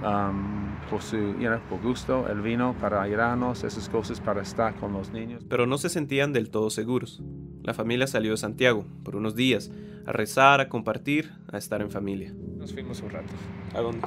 um, 0.02 0.62
por 0.90 1.02
su, 1.02 1.34
por 1.68 1.80
gusto, 1.80 2.28
el 2.28 2.40
vino 2.40 2.74
para 2.80 3.02
ayudarnos, 3.02 3.64
esas 3.64 3.88
cosas 3.88 4.20
para 4.20 4.42
estar 4.42 4.74
con 4.74 4.92
los 4.92 5.10
niños. 5.10 5.44
Pero 5.48 5.66
no 5.66 5.78
se 5.78 5.88
sentían 5.88 6.32
del 6.32 6.50
todo 6.50 6.70
seguros. 6.70 7.22
La 7.62 7.74
familia 7.74 8.06
salió 8.06 8.32
de 8.32 8.36
Santiago 8.36 8.84
por 9.04 9.16
unos 9.16 9.36
días 9.36 9.70
a 10.04 10.12
rezar, 10.12 10.60
a 10.60 10.68
compartir, 10.68 11.32
a 11.52 11.58
estar 11.58 11.80
en 11.80 11.90
familia. 11.90 12.34
Nos 12.58 12.72
fuimos 12.72 13.00
un 13.02 13.10
rato. 13.10 13.32
¿A 13.74 13.80
dónde? 13.80 14.06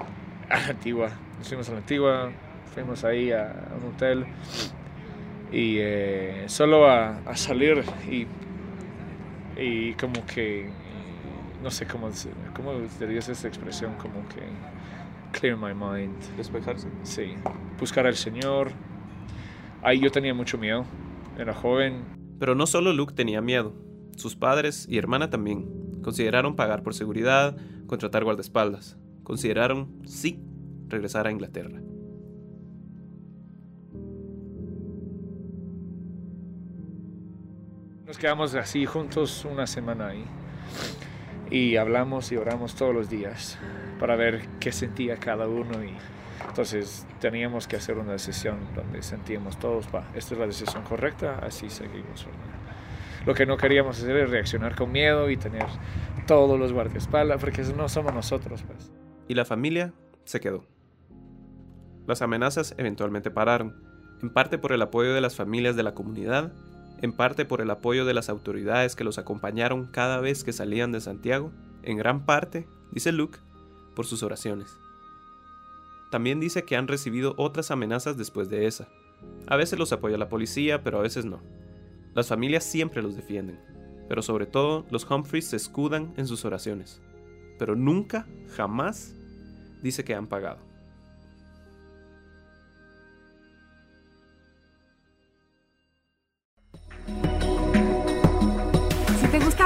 A 0.49 0.59
la 0.59 0.67
Antigua. 0.67 1.09
Nos 1.37 1.47
fuimos 1.47 1.69
a 1.69 1.71
la 1.71 1.77
Antigua, 1.79 2.31
fuimos 2.73 3.03
ahí 3.05 3.31
a 3.31 3.71
un 3.81 3.93
hotel 3.93 4.25
y 5.55 5.77
eh, 5.79 6.43
solo 6.47 6.85
a, 6.85 7.19
a, 7.19 7.37
salir 7.37 7.81
y, 8.11 8.27
y 9.57 9.93
como 9.93 10.25
que, 10.25 10.69
no 11.63 11.71
sé 11.71 11.87
cómo, 11.87 12.09
cómo 12.53 12.73
dirías 12.99 13.29
esa 13.29 13.47
expresión, 13.47 13.93
como 13.93 14.27
que 14.27 14.41
clear 15.31 15.55
my 15.55 15.73
mind. 15.73 16.13
Despejarse. 16.35 16.89
Sí, 17.03 17.35
buscar 17.79 18.05
al 18.05 18.15
Señor. 18.15 18.71
Ahí 19.81 20.01
yo 20.01 20.11
tenía 20.11 20.33
mucho 20.33 20.57
miedo, 20.57 20.83
era 21.37 21.53
joven. 21.53 22.03
Pero 22.37 22.53
no 22.53 22.67
solo 22.67 22.91
Luke 22.91 23.13
tenía 23.13 23.39
miedo, 23.39 23.73
sus 24.17 24.35
padres 24.35 24.85
y 24.89 24.97
hermana 24.97 25.29
también. 25.29 26.01
Consideraron 26.03 26.57
pagar 26.57 26.83
por 26.83 26.93
seguridad, 26.93 27.55
contratar 27.87 28.25
guardaespaldas. 28.25 28.97
Consideraron, 29.23 30.01
sí, 30.05 30.37
regresar 30.89 31.27
a 31.27 31.31
Inglaterra. 31.31 31.81
Nos 38.05 38.19
quedamos 38.19 38.53
así 38.53 38.85
juntos 38.85 39.45
una 39.45 39.65
semana 39.65 40.09
ahí 40.09 40.23
y 41.49 41.75
hablamos 41.77 42.31
y 42.31 42.37
oramos 42.37 42.75
todos 42.75 42.93
los 42.93 43.09
días 43.09 43.57
para 43.99 44.15
ver 44.15 44.47
qué 44.59 44.71
sentía 44.71 45.17
cada 45.17 45.47
uno 45.47 45.83
y 45.83 45.91
entonces 46.47 47.07
teníamos 47.19 47.67
que 47.67 47.77
hacer 47.77 47.97
una 47.97 48.11
decisión 48.11 48.59
donde 48.75 49.01
sentíamos 49.01 49.57
todos, 49.57 49.87
va, 49.87 50.07
esta 50.13 50.35
es 50.35 50.39
la 50.39 50.45
decisión 50.45 50.83
correcta, 50.83 51.39
así 51.39 51.71
seguimos. 51.71 52.27
Lo 53.25 53.33
que 53.33 53.47
no 53.47 53.57
queríamos 53.57 53.97
hacer 53.97 54.15
es 54.17 54.29
reaccionar 54.29 54.75
con 54.75 54.91
miedo 54.91 55.31
y 55.31 55.37
tener 55.37 55.65
todos 56.27 56.59
los 56.59 56.73
guardaespaldas, 56.73 57.41
porque 57.41 57.63
no 57.75 57.89
somos 57.89 58.13
nosotros. 58.13 58.61
Pues. 58.61 58.91
Y 59.27 59.33
la 59.33 59.45
familia 59.45 59.93
se 60.25 60.39
quedó. 60.39 60.63
Las 62.05 62.21
amenazas 62.21 62.75
eventualmente 62.77 63.31
pararon, 63.31 63.75
en 64.21 64.29
parte 64.29 64.59
por 64.59 64.73
el 64.73 64.81
apoyo 64.83 65.11
de 65.15 65.21
las 65.21 65.35
familias 65.35 65.75
de 65.75 65.81
la 65.81 65.95
comunidad 65.95 66.53
en 67.01 67.11
parte 67.11 67.45
por 67.45 67.61
el 67.61 67.69
apoyo 67.69 68.05
de 68.05 68.13
las 68.13 68.29
autoridades 68.29 68.95
que 68.95 69.03
los 69.03 69.17
acompañaron 69.17 69.85
cada 69.85 70.19
vez 70.19 70.43
que 70.43 70.53
salían 70.53 70.91
de 70.91 71.01
Santiago, 71.01 71.51
en 71.83 71.97
gran 71.97 72.25
parte, 72.25 72.67
dice 72.91 73.11
Luke, 73.11 73.39
por 73.95 74.05
sus 74.05 74.23
oraciones. 74.23 74.77
También 76.11 76.39
dice 76.39 76.63
que 76.63 76.75
han 76.75 76.87
recibido 76.87 77.35
otras 77.37 77.71
amenazas 77.71 78.17
después 78.17 78.49
de 78.49 78.67
esa. 78.67 78.87
A 79.47 79.55
veces 79.55 79.79
los 79.79 79.91
apoya 79.91 80.17
la 80.17 80.29
policía, 80.29 80.83
pero 80.83 80.99
a 80.99 81.01
veces 81.01 81.25
no. 81.25 81.41
Las 82.13 82.27
familias 82.27 82.63
siempre 82.63 83.01
los 83.01 83.15
defienden, 83.15 83.59
pero 84.07 84.21
sobre 84.21 84.45
todo 84.45 84.85
los 84.89 85.09
Humphreys 85.09 85.47
se 85.47 85.57
escudan 85.57 86.13
en 86.17 86.27
sus 86.27 86.45
oraciones. 86.45 87.01
Pero 87.59 87.75
nunca, 87.75 88.27
jamás, 88.55 89.15
dice 89.81 90.03
que 90.03 90.15
han 90.15 90.27
pagado. 90.27 90.59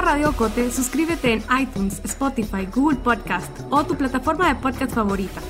Radio 0.00 0.32
Cote, 0.32 0.70
suscríbete 0.70 1.32
en 1.34 1.44
iTunes, 1.60 2.00
Spotify, 2.04 2.66
Google 2.66 2.98
Podcast 2.98 3.50
o 3.70 3.84
tu 3.84 3.96
plataforma 3.96 4.48
de 4.48 4.54
podcast 4.54 4.92
favorita. 4.92 5.40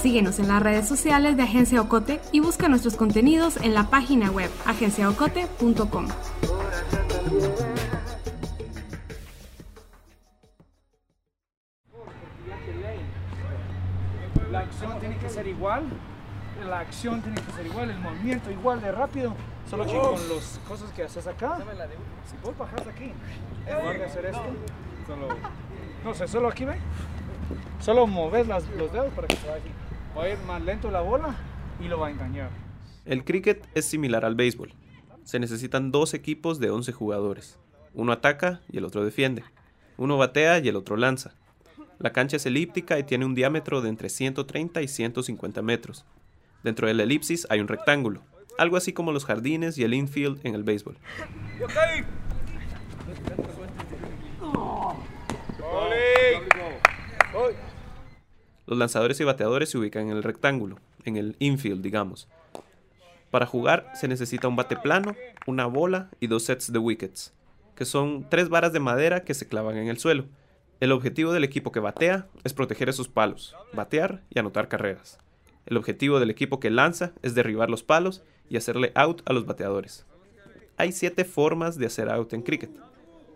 Síguenos 0.00 0.38
en 0.38 0.48
las 0.48 0.62
redes 0.62 0.86
sociales 0.86 1.36
de 1.36 1.42
Agencia 1.42 1.80
Ocote 1.80 2.20
y 2.30 2.40
busca 2.40 2.68
nuestros 2.68 2.94
contenidos 2.96 3.56
en 3.56 3.74
la 3.74 3.90
página 3.90 4.30
web 4.30 4.50
agenciaocote.com. 4.66 6.08
La 14.52 14.60
acción 14.60 15.00
tiene 15.00 15.18
que 15.18 15.28
ser 15.28 15.48
igual, 15.48 15.84
la 16.68 16.80
acción 16.80 17.20
tiene 17.20 17.40
que 17.40 17.52
ser 17.52 17.66
igual, 17.66 17.90
el 17.90 17.98
movimiento 17.98 18.50
igual 18.50 18.80
de 18.80 18.92
rápido. 18.92 19.34
Solo 19.68 19.86
que 19.86 19.92
con 19.92 20.28
las 20.28 20.60
cosas 20.68 20.92
que 20.92 21.02
haces 21.02 21.26
acá, 21.26 21.58
si 22.30 22.36
vos 22.44 22.56
bajas 22.56 22.86
aquí, 22.86 23.12
en 23.66 23.78
lugar 23.78 23.98
de 23.98 24.04
hacer 24.04 24.26
esto, 24.26 24.42
solo, 25.06 25.28
no 26.04 26.14
sé, 26.14 26.28
solo 26.28 26.48
aquí 26.48 26.64
ve, 26.64 26.76
solo 27.80 28.06
moves 28.06 28.46
las, 28.46 28.68
los 28.70 28.92
dedos 28.92 29.12
para 29.14 29.26
que 29.26 29.36
se 29.36 29.48
vaya. 29.48 29.64
Va 30.16 30.24
a 30.24 30.28
ir 30.28 30.38
más 30.46 30.62
lento 30.62 30.90
la 30.90 31.00
bola 31.00 31.34
y 31.80 31.88
lo 31.88 31.98
va 31.98 32.08
a 32.08 32.10
engañar. 32.10 32.50
El 33.04 33.24
cricket 33.24 33.66
es 33.74 33.86
similar 33.86 34.24
al 34.24 34.34
béisbol. 34.34 34.72
Se 35.24 35.38
necesitan 35.38 35.90
dos 35.90 36.14
equipos 36.14 36.60
de 36.60 36.70
11 36.70 36.92
jugadores. 36.92 37.58
Uno 37.94 38.12
ataca 38.12 38.60
y 38.70 38.78
el 38.78 38.84
otro 38.84 39.04
defiende. 39.04 39.44
Uno 39.96 40.18
batea 40.18 40.58
y 40.58 40.68
el 40.68 40.76
otro 40.76 40.96
lanza. 40.96 41.34
La 41.98 42.12
cancha 42.12 42.36
es 42.36 42.46
elíptica 42.46 42.98
y 42.98 43.04
tiene 43.04 43.24
un 43.24 43.34
diámetro 43.34 43.80
de 43.80 43.88
entre 43.88 44.08
130 44.08 44.82
y 44.82 44.88
150 44.88 45.62
metros. 45.62 46.04
Dentro 46.62 46.86
de 46.86 46.94
la 46.94 47.04
elipsis 47.04 47.46
hay 47.50 47.60
un 47.60 47.68
rectángulo, 47.68 48.22
algo 48.58 48.76
así 48.76 48.92
como 48.92 49.12
los 49.12 49.24
jardines 49.24 49.78
y 49.78 49.84
el 49.84 49.94
infield 49.94 50.40
en 50.44 50.54
el 50.54 50.62
béisbol. 50.64 50.96
Los 58.66 58.78
lanzadores 58.78 59.20
y 59.20 59.24
bateadores 59.24 59.70
se 59.70 59.78
ubican 59.78 60.08
en 60.08 60.16
el 60.16 60.22
rectángulo, 60.22 60.78
en 61.04 61.16
el 61.16 61.36
infield, 61.38 61.82
digamos. 61.82 62.28
Para 63.30 63.46
jugar 63.46 63.90
se 63.94 64.08
necesita 64.08 64.48
un 64.48 64.56
bate 64.56 64.76
plano, 64.76 65.14
una 65.46 65.66
bola 65.66 66.08
y 66.20 66.28
dos 66.28 66.44
sets 66.44 66.72
de 66.72 66.78
wickets, 66.78 67.34
que 67.74 67.84
son 67.84 68.28
tres 68.30 68.48
varas 68.48 68.72
de 68.72 68.80
madera 68.80 69.24
que 69.24 69.34
se 69.34 69.48
clavan 69.48 69.76
en 69.76 69.88
el 69.88 69.98
suelo. 69.98 70.26
El 70.80 70.92
objetivo 70.92 71.32
del 71.32 71.44
equipo 71.44 71.72
que 71.72 71.80
batea 71.80 72.26
es 72.44 72.54
proteger 72.54 72.88
esos 72.88 73.08
palos, 73.08 73.54
batear 73.72 74.22
y 74.30 74.38
anotar 74.38 74.68
carreras. 74.68 75.18
El 75.66 75.76
objetivo 75.76 76.20
del 76.20 76.30
equipo 76.30 76.60
que 76.60 76.70
lanza 76.70 77.12
es 77.22 77.34
derribar 77.34 77.70
los 77.70 77.82
palos 77.82 78.22
y 78.48 78.56
hacerle 78.56 78.92
out 78.94 79.22
a 79.26 79.32
los 79.32 79.46
bateadores. 79.46 80.06
Hay 80.76 80.92
siete 80.92 81.24
formas 81.24 81.78
de 81.78 81.86
hacer 81.86 82.10
out 82.10 82.32
en 82.32 82.42
cricket, 82.42 82.70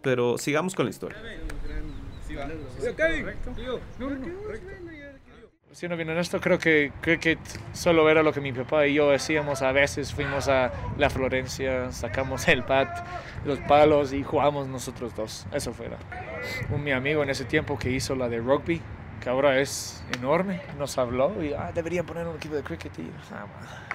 pero 0.02 0.38
sigamos 0.38 0.74
con 0.74 0.86
la 0.86 0.90
historia. 0.90 1.18
Siendo 5.70 5.96
bien 5.96 6.08
honesto, 6.08 6.40
creo 6.40 6.58
que 6.58 6.92
cricket 7.02 7.38
solo 7.72 8.08
era 8.08 8.22
lo 8.22 8.32
que 8.32 8.40
mi 8.40 8.52
papá 8.52 8.86
y 8.86 8.94
yo 8.94 9.12
hacíamos. 9.12 9.62
A 9.62 9.70
veces 9.70 10.12
fuimos 10.14 10.48
a 10.48 10.72
la 10.96 11.10
Florencia, 11.10 11.92
sacamos 11.92 12.48
el 12.48 12.64
pat, 12.64 13.06
los 13.44 13.58
palos 13.60 14.12
y 14.12 14.22
jugamos 14.22 14.66
nosotros 14.66 15.14
dos. 15.14 15.46
Eso 15.52 15.72
fuera. 15.72 15.98
Un 16.70 16.82
mi 16.82 16.92
amigo 16.92 17.22
en 17.22 17.30
ese 17.30 17.44
tiempo 17.44 17.78
que 17.78 17.90
hizo 17.90 18.16
la 18.16 18.28
de 18.28 18.38
rugby, 18.38 18.80
que 19.20 19.28
ahora 19.28 19.60
es 19.60 20.02
enorme, 20.16 20.60
nos 20.78 20.96
habló 20.98 21.42
y 21.42 21.52
ah, 21.52 21.72
deberían 21.74 22.06
poner 22.06 22.26
un 22.26 22.36
equipo 22.36 22.54
de 22.54 22.62
cricket. 22.62 22.98
Y, 22.98 23.10
ah, 23.32 23.46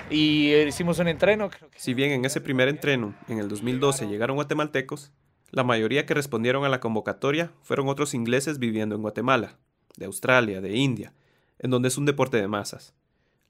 y 0.10 0.52
eh, 0.52 0.68
hicimos 0.68 1.00
un 1.00 1.08
entreno. 1.08 1.50
Creo 1.50 1.70
que... 1.70 1.80
Si 1.80 1.94
bien 1.94 2.12
en 2.12 2.26
ese 2.26 2.42
primer 2.42 2.68
entreno, 2.68 3.16
en 3.28 3.40
el 3.40 3.48
2012, 3.48 4.08
llegaron 4.08 4.36
guatemaltecos, 4.36 5.12
la 5.52 5.64
mayoría 5.64 6.06
que 6.06 6.14
respondieron 6.14 6.66
a 6.66 6.70
la 6.70 6.80
convocatoria 6.80 7.52
fueron 7.62 7.88
otros 7.88 8.14
ingleses 8.14 8.60
viviendo 8.60 8.96
en 8.96 9.02
Guatemala, 9.02 9.58
de 9.98 10.06
Australia, 10.06 10.62
de 10.62 10.76
India, 10.76 11.14
en 11.60 11.70
donde 11.70 11.90
es 11.90 11.98
un 11.98 12.06
deporte 12.06 12.38
de 12.38 12.48
masas. 12.48 12.94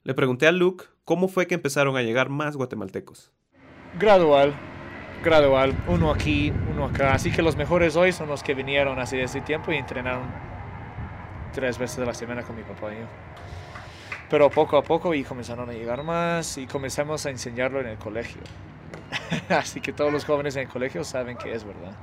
Le 0.03 0.13
pregunté 0.13 0.47
a 0.47 0.51
Luke 0.51 0.85
cómo 1.05 1.29
fue 1.29 1.47
que 1.47 1.55
empezaron 1.55 1.95
a 1.95 2.01
llegar 2.01 2.29
más 2.29 2.57
guatemaltecos. 2.57 3.31
Gradual, 3.97 4.53
gradual, 5.23 5.73
uno 5.87 6.11
aquí, 6.11 6.51
uno 6.71 6.85
acá. 6.85 7.13
Así 7.13 7.31
que 7.31 7.41
los 7.41 7.55
mejores 7.55 7.95
hoy 7.95 8.11
son 8.11 8.27
los 8.27 8.43
que 8.43 8.53
vinieron 8.53 8.99
hace 8.99 9.23
ese 9.23 9.39
tiempo 9.39 9.71
y 9.71 9.77
entrenaron 9.77 10.52
tres 11.53 11.77
veces 11.77 11.99
a 11.99 12.05
la 12.05 12.13
semana 12.13 12.43
con 12.43 12.55
mi 12.55 12.63
papá 12.63 12.93
y 12.93 12.97
yo. 12.97 13.05
Pero 14.29 14.49
poco 14.49 14.77
a 14.77 14.83
poco 14.83 15.13
y 15.13 15.23
comenzaron 15.23 15.69
a 15.69 15.73
llegar 15.73 16.03
más 16.03 16.57
y 16.57 16.65
comenzamos 16.65 17.25
a 17.25 17.29
enseñarlo 17.29 17.79
en 17.79 17.87
el 17.87 17.97
colegio. 17.97 18.41
Así 19.49 19.79
que 19.79 19.93
todos 19.93 20.11
los 20.11 20.25
jóvenes 20.25 20.55
en 20.55 20.63
el 20.63 20.69
colegio 20.69 21.03
saben 21.03 21.37
que 21.37 21.53
es 21.53 21.63
verdad. 21.63 21.93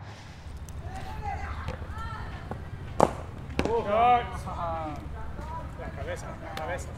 La 5.80 5.90
cabeza, 5.96 6.26
la 6.44 6.54
cabeza. 6.54 6.88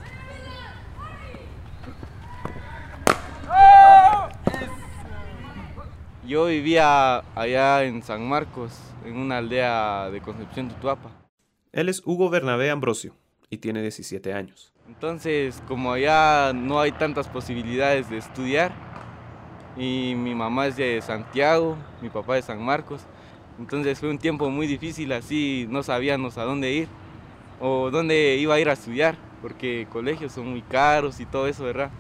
Yo 6.26 6.46
vivía 6.46 7.22
allá 7.34 7.82
en 7.84 8.02
San 8.02 8.28
Marcos, 8.28 8.78
en 9.04 9.16
una 9.16 9.38
aldea 9.38 10.08
de 10.10 10.20
Concepción 10.20 10.68
Tutuapa. 10.68 11.21
Él 11.72 11.88
es 11.88 12.02
Hugo 12.04 12.28
Bernabé 12.28 12.70
Ambrosio 12.70 13.14
y 13.48 13.56
tiene 13.56 13.80
17 13.80 14.34
años. 14.34 14.74
Entonces, 14.86 15.62
como 15.66 15.92
allá 15.92 16.52
no 16.52 16.78
hay 16.78 16.92
tantas 16.92 17.28
posibilidades 17.28 18.10
de 18.10 18.18
estudiar, 18.18 18.72
y 19.74 20.14
mi 20.14 20.34
mamá 20.34 20.66
es 20.66 20.76
de 20.76 21.00
Santiago, 21.00 21.78
mi 22.02 22.10
papá 22.10 22.34
de 22.34 22.42
San 22.42 22.62
Marcos, 22.62 23.06
entonces 23.58 23.98
fue 23.98 24.10
un 24.10 24.18
tiempo 24.18 24.50
muy 24.50 24.66
difícil, 24.66 25.12
así 25.12 25.66
no 25.70 25.82
sabíamos 25.82 26.36
a 26.36 26.44
dónde 26.44 26.72
ir 26.72 26.88
o 27.58 27.90
dónde 27.90 28.36
iba 28.36 28.54
a 28.54 28.60
ir 28.60 28.68
a 28.68 28.74
estudiar, 28.74 29.16
porque 29.40 29.86
colegios 29.90 30.32
son 30.32 30.48
muy 30.48 30.60
caros 30.60 31.20
y 31.20 31.24
todo 31.24 31.46
eso, 31.46 31.64
¿verdad? 31.64 31.90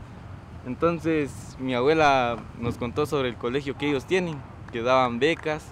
Entonces 0.66 1.56
mi 1.58 1.74
abuela 1.74 2.36
nos 2.58 2.76
contó 2.76 3.06
sobre 3.06 3.30
el 3.30 3.36
colegio 3.36 3.78
que 3.78 3.88
ellos 3.88 4.04
tienen, 4.04 4.36
que 4.70 4.82
daban 4.82 5.18
becas 5.18 5.66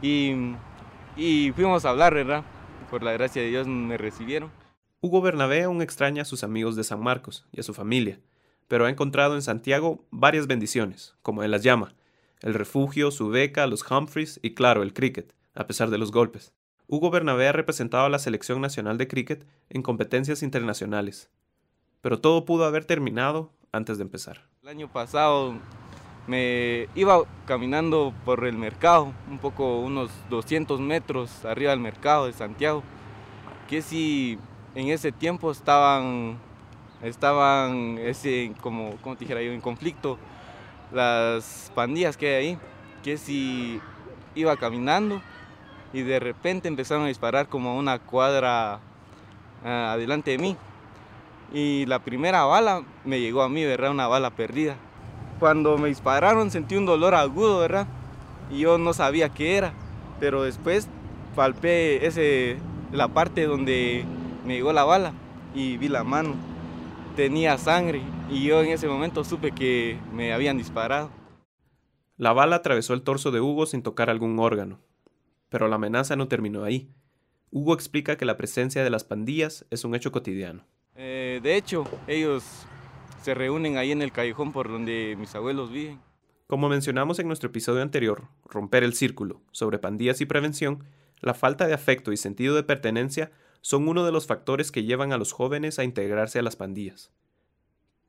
y, 0.00 0.54
y 1.14 1.52
fuimos 1.54 1.84
a 1.84 1.90
hablar, 1.90 2.14
¿verdad? 2.14 2.42
Por 2.90 3.02
la 3.02 3.12
gracia 3.12 3.42
de 3.42 3.48
Dios 3.48 3.66
me 3.66 3.98
recibieron. 3.98 4.50
Hugo 5.00 5.20
Bernabé 5.20 5.62
aún 5.62 5.82
extraña 5.82 6.22
a 6.22 6.24
sus 6.24 6.42
amigos 6.42 6.74
de 6.74 6.84
San 6.84 7.00
Marcos 7.00 7.46
y 7.52 7.60
a 7.60 7.62
su 7.62 7.74
familia, 7.74 8.18
pero 8.66 8.86
ha 8.86 8.90
encontrado 8.90 9.34
en 9.34 9.42
Santiago 9.42 10.04
varias 10.10 10.46
bendiciones, 10.46 11.14
como 11.22 11.42
él 11.42 11.50
las 11.50 11.62
llama, 11.62 11.94
el 12.40 12.54
refugio, 12.54 13.10
su 13.10 13.28
beca, 13.28 13.66
los 13.66 13.88
Humphreys 13.88 14.40
y 14.42 14.54
claro, 14.54 14.82
el 14.82 14.94
cricket, 14.94 15.34
a 15.54 15.66
pesar 15.66 15.90
de 15.90 15.98
los 15.98 16.12
golpes. 16.12 16.54
Hugo 16.86 17.10
Bernabé 17.10 17.48
ha 17.48 17.52
representado 17.52 18.06
a 18.06 18.08
la 18.08 18.18
selección 18.18 18.60
nacional 18.60 18.96
de 18.96 19.08
cricket 19.08 19.46
en 19.68 19.82
competencias 19.82 20.42
internacionales, 20.42 21.30
pero 22.00 22.20
todo 22.20 22.44
pudo 22.44 22.64
haber 22.64 22.86
terminado 22.86 23.52
antes 23.70 23.98
de 23.98 24.04
empezar. 24.04 24.48
El 24.62 24.68
año 24.68 24.90
pasado 24.90 25.58
me 26.28 26.88
iba 26.94 27.22
caminando 27.46 28.12
por 28.24 28.44
el 28.44 28.56
mercado, 28.56 29.12
un 29.30 29.38
poco 29.38 29.80
unos 29.80 30.10
200 30.28 30.78
metros 30.78 31.44
arriba 31.46 31.70
del 31.70 31.80
mercado 31.80 32.26
de 32.26 32.34
Santiago, 32.34 32.82
que 33.66 33.80
si 33.80 34.38
en 34.74 34.88
ese 34.88 35.10
tiempo 35.10 35.50
estaban, 35.50 36.38
estaban 37.02 37.96
ese, 37.98 38.52
como, 38.60 38.96
como 38.98 39.16
te 39.16 39.24
dijera 39.24 39.42
yo, 39.42 39.52
en 39.52 39.62
conflicto 39.62 40.18
las 40.92 41.72
pandillas 41.74 42.16
que 42.18 42.28
hay 42.28 42.46
ahí, 42.46 42.58
que 43.02 43.16
si 43.16 43.80
iba 44.34 44.54
caminando 44.56 45.22
y 45.94 46.02
de 46.02 46.20
repente 46.20 46.68
empezaron 46.68 47.04
a 47.04 47.08
disparar 47.08 47.48
como 47.48 47.70
a 47.70 47.74
una 47.74 47.98
cuadra 47.98 48.80
ah, 49.64 49.92
adelante 49.92 50.32
de 50.32 50.38
mí 50.38 50.56
y 51.52 51.86
la 51.86 52.00
primera 52.00 52.44
bala 52.44 52.82
me 53.04 53.18
llegó 53.20 53.42
a 53.42 53.48
mí, 53.48 53.64
¿verdad? 53.64 53.90
Una 53.90 54.06
bala 54.06 54.30
perdida. 54.30 54.76
Cuando 55.38 55.78
me 55.78 55.88
dispararon 55.88 56.50
sentí 56.50 56.76
un 56.76 56.86
dolor 56.86 57.14
agudo, 57.14 57.60
¿verdad? 57.60 57.86
Y 58.50 58.60
yo 58.60 58.78
no 58.78 58.92
sabía 58.92 59.28
qué 59.28 59.56
era, 59.56 59.72
pero 60.18 60.42
después 60.42 60.88
palpé 61.36 62.06
ese, 62.06 62.56
la 62.92 63.08
parte 63.08 63.46
donde 63.46 64.04
me 64.44 64.54
llegó 64.54 64.72
la 64.72 64.84
bala 64.84 65.12
y 65.54 65.76
vi 65.76 65.88
la 65.88 66.04
mano. 66.04 66.34
Tenía 67.14 67.58
sangre 67.58 68.02
y 68.30 68.44
yo 68.44 68.62
en 68.62 68.70
ese 68.70 68.88
momento 68.88 69.24
supe 69.24 69.52
que 69.52 69.98
me 70.12 70.32
habían 70.32 70.58
disparado. 70.58 71.10
La 72.16 72.32
bala 72.32 72.56
atravesó 72.56 72.94
el 72.94 73.02
torso 73.02 73.30
de 73.30 73.40
Hugo 73.40 73.66
sin 73.66 73.82
tocar 73.82 74.10
algún 74.10 74.38
órgano, 74.40 74.80
pero 75.48 75.68
la 75.68 75.76
amenaza 75.76 76.16
no 76.16 76.26
terminó 76.26 76.64
ahí. 76.64 76.90
Hugo 77.50 77.74
explica 77.74 78.16
que 78.16 78.24
la 78.24 78.36
presencia 78.36 78.82
de 78.82 78.90
las 78.90 79.04
pandillas 79.04 79.64
es 79.70 79.84
un 79.84 79.94
hecho 79.94 80.10
cotidiano. 80.10 80.64
Eh, 80.96 81.38
de 81.42 81.56
hecho, 81.56 81.84
ellos 82.08 82.66
se 83.28 83.34
reúnen 83.34 83.76
ahí 83.76 83.92
en 83.92 84.00
el 84.00 84.10
callejón 84.10 84.52
por 84.52 84.70
donde 84.70 85.14
mis 85.18 85.34
abuelos 85.34 85.70
viven. 85.70 86.00
Como 86.46 86.70
mencionamos 86.70 87.18
en 87.18 87.26
nuestro 87.26 87.50
episodio 87.50 87.82
anterior, 87.82 88.24
Romper 88.46 88.84
el 88.84 88.94
Círculo, 88.94 89.42
sobre 89.52 89.78
pandillas 89.78 90.22
y 90.22 90.24
prevención, 90.24 90.84
la 91.20 91.34
falta 91.34 91.66
de 91.66 91.74
afecto 91.74 92.10
y 92.10 92.16
sentido 92.16 92.56
de 92.56 92.62
pertenencia 92.62 93.30
son 93.60 93.86
uno 93.86 94.06
de 94.06 94.12
los 94.12 94.26
factores 94.26 94.72
que 94.72 94.84
llevan 94.84 95.12
a 95.12 95.18
los 95.18 95.32
jóvenes 95.32 95.78
a 95.78 95.84
integrarse 95.84 96.38
a 96.38 96.42
las 96.42 96.56
pandillas. 96.56 97.12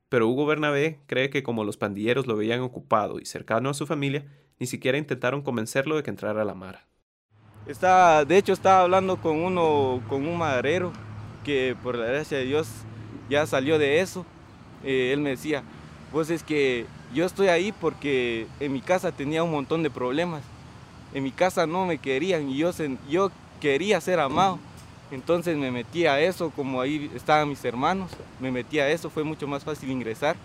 Pero 0.08 0.30
Hugo 0.30 0.46
Bernabé 0.46 1.02
cree 1.06 1.30
que 1.30 1.44
como 1.44 1.66
los 1.66 1.76
pandilleros 1.76 2.26
lo 2.26 2.38
veían 2.38 2.62
ocupado 2.62 3.20
y 3.20 3.26
cercano 3.26 3.70
a 3.70 3.74
su 3.74 3.86
familia, 3.86 4.26
ni 4.58 4.68
siquiera 4.68 4.98
intentaron 4.98 5.42
convencerlo 5.42 5.98
de 5.98 6.04
que 6.04 6.12
entrara 6.12 6.44
a 6.44 6.46
la 6.46 6.56
mara. 6.56 6.88
Está, 7.68 8.24
de 8.24 8.38
hecho, 8.38 8.54
estaba 8.54 8.84
hablando 8.84 9.18
con 9.18 9.36
uno, 9.36 10.02
con 10.08 10.26
un 10.26 10.38
maderero 10.38 10.94
que 11.44 11.76
por 11.84 11.98
la 11.98 12.06
gracia 12.06 12.38
de 12.38 12.46
Dios 12.46 12.70
ya 13.30 13.46
salió 13.46 13.78
de 13.78 14.00
eso. 14.00 14.26
Eh, 14.84 15.12
él 15.14 15.20
me 15.20 15.32
decía, 15.32 15.64
pues 16.12 16.30
es 16.30 16.44
que 16.44 16.86
yo 17.14 17.26
estoy 17.26 17.48
ahí 17.48 17.72
porque 17.72 18.48
en 18.60 18.74
mi 18.74 18.82
casa 18.82 19.12
tenía 19.12 19.44
un 19.44 19.52
montón 19.52 19.84
de 19.84 19.90
problemas. 19.90 20.44
En 21.14 21.24
mi 21.24 21.32
casa 21.32 21.66
no 21.66 21.86
me 21.86 21.98
querían 21.98 22.50
y 22.50 22.58
yo, 22.58 22.72
yo 23.10 23.32
quería 23.60 24.00
ser 24.02 24.20
amado. 24.20 24.60
Entonces 25.12 25.58
me 25.58 25.72
metí 25.72 26.06
a 26.06 26.20
eso, 26.20 26.52
como 26.52 26.82
ahí 26.82 27.10
estaban 27.16 27.50
mis 27.50 27.66
hermanos, 27.66 28.12
me 28.40 28.52
metí 28.52 28.78
a 28.80 28.90
eso, 28.90 29.10
fue 29.10 29.24
mucho 29.24 29.48
más 29.48 29.64
fácil 29.64 29.90
ingresar. 29.90 30.36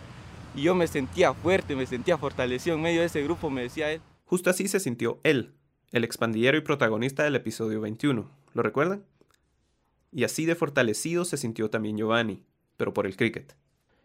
Y 0.55 0.62
yo 0.62 0.75
me 0.75 0.87
sentía 0.87 1.35
fuerte, 1.35 1.77
me 1.77 1.85
sentía 1.87 2.16
fortalecido 2.16 2.77
en 2.77 2.83
medio 2.83 3.01
de 3.01 3.07
ese 3.07 3.23
grupo, 3.23 3.51
me 3.51 3.62
decía 3.62 3.90
él. 3.92 4.01
Justo 4.25 4.49
así 4.49 4.68
se 4.68 4.81
sintió 4.81 5.20
él, 5.23 5.53
el 5.92 6.05
expandillero 6.05 6.57
y 6.57 6.62
protagonista 6.62 7.25
del 7.25 7.37
episodio 7.37 7.81
21. 7.81 8.31
¿Lo 8.55 8.62
recuerdan? 8.62 9.05
y 10.14 10.23
así 10.23 10.47
de 10.47 10.55
fortalecido 10.55 11.25
se 11.25 11.37
sintió 11.37 11.68
también 11.68 11.97
Giovanni, 11.97 12.44
pero 12.77 12.94
por 12.94 13.07
el 13.07 13.16
cricket. 13.16 13.57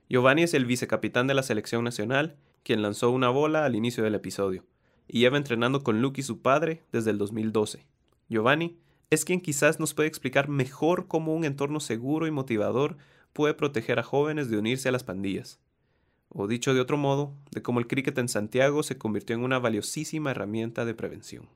Giovanni 0.09 0.41
es 0.41 0.55
el 0.55 0.65
vicecapitán 0.65 1.27
de 1.27 1.35
la 1.35 1.43
selección 1.43 1.83
nacional, 1.83 2.35
quien 2.63 2.81
lanzó 2.81 3.11
una 3.11 3.29
bola 3.29 3.63
al 3.63 3.75
inicio 3.75 4.03
del 4.03 4.15
episodio, 4.15 4.65
y 5.07 5.19
lleva 5.19 5.37
entrenando 5.37 5.83
con 5.83 6.01
Luke 6.01 6.19
y 6.19 6.23
su 6.23 6.41
padre 6.41 6.81
desde 6.91 7.11
el 7.11 7.19
2012. 7.19 7.85
Giovanni 8.27 8.79
es 9.11 9.23
quien 9.23 9.39
quizás 9.39 9.79
nos 9.79 9.93
puede 9.93 10.09
explicar 10.09 10.49
mejor 10.49 11.07
cómo 11.07 11.35
un 11.35 11.45
entorno 11.45 11.79
seguro 11.79 12.25
y 12.25 12.31
motivador 12.31 12.97
puede 13.33 13.53
proteger 13.53 13.99
a 13.99 14.03
jóvenes 14.03 14.49
de 14.49 14.57
unirse 14.57 14.89
a 14.89 14.91
las 14.91 15.03
pandillas. 15.03 15.59
O 16.29 16.47
dicho 16.47 16.73
de 16.73 16.81
otro 16.81 16.97
modo, 16.97 17.35
de 17.51 17.61
cómo 17.61 17.79
el 17.79 17.85
cricket 17.85 18.17
en 18.17 18.29
Santiago 18.29 18.81
se 18.81 18.97
convirtió 18.97 19.35
en 19.35 19.43
una 19.43 19.59
valiosísima 19.59 20.31
herramienta 20.31 20.85
de 20.85 20.95
prevención. 20.95 21.47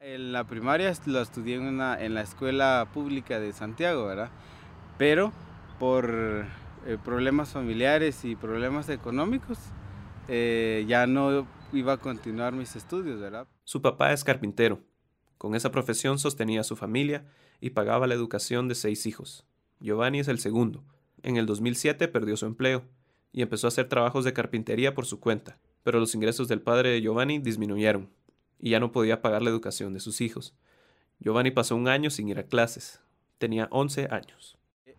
En 0.00 0.32
la 0.32 0.46
primaria 0.46 0.92
lo 1.06 1.22
estudié 1.22 1.56
en 1.56 1.78
la 1.78 2.20
escuela 2.20 2.88
pública 2.92 3.40
de 3.40 3.54
Santiago, 3.54 4.06
¿verdad? 4.06 4.30
Pero 4.98 5.32
por 5.78 6.44
eh, 6.86 6.98
problemas 7.02 7.50
familiares 7.50 8.24
y 8.24 8.36
problemas 8.36 8.88
económicos, 8.88 9.58
eh, 10.28 10.84
ya 10.88 11.06
no 11.06 11.46
iba 11.72 11.94
a 11.94 11.96
continuar 11.98 12.52
mis 12.52 12.76
estudios, 12.76 13.20
¿verdad? 13.20 13.46
Su 13.64 13.82
papá 13.82 14.12
es 14.12 14.24
carpintero. 14.24 14.80
Con 15.38 15.54
esa 15.54 15.70
profesión 15.72 16.18
sostenía 16.18 16.60
a 16.60 16.64
su 16.64 16.76
familia 16.76 17.24
y 17.60 17.70
pagaba 17.70 18.06
la 18.06 18.14
educación 18.14 18.68
de 18.68 18.74
seis 18.74 19.06
hijos. 19.06 19.44
Giovanni 19.80 20.20
es 20.20 20.28
el 20.28 20.38
segundo. 20.38 20.84
En 21.22 21.36
el 21.36 21.46
2007 21.46 22.08
perdió 22.08 22.36
su 22.36 22.46
empleo 22.46 22.84
y 23.32 23.42
empezó 23.42 23.66
a 23.66 23.68
hacer 23.68 23.88
trabajos 23.88 24.24
de 24.24 24.32
carpintería 24.32 24.94
por 24.94 25.06
su 25.06 25.20
cuenta, 25.20 25.58
pero 25.82 25.98
los 25.98 26.14
ingresos 26.14 26.48
del 26.48 26.60
padre 26.60 26.90
de 26.90 27.00
Giovanni 27.00 27.38
disminuyeron 27.38 28.10
y 28.58 28.70
ya 28.70 28.80
no 28.80 28.92
podía 28.92 29.22
pagar 29.22 29.42
la 29.42 29.50
educación 29.50 29.92
de 29.94 30.00
sus 30.00 30.20
hijos. 30.20 30.54
Giovanni 31.18 31.50
pasó 31.50 31.76
un 31.76 31.88
año 31.88 32.10
sin 32.10 32.28
ir 32.28 32.38
a 32.38 32.44
clases. 32.44 33.00
Tenía 33.38 33.68
11 33.70 34.08
años. 34.10 34.58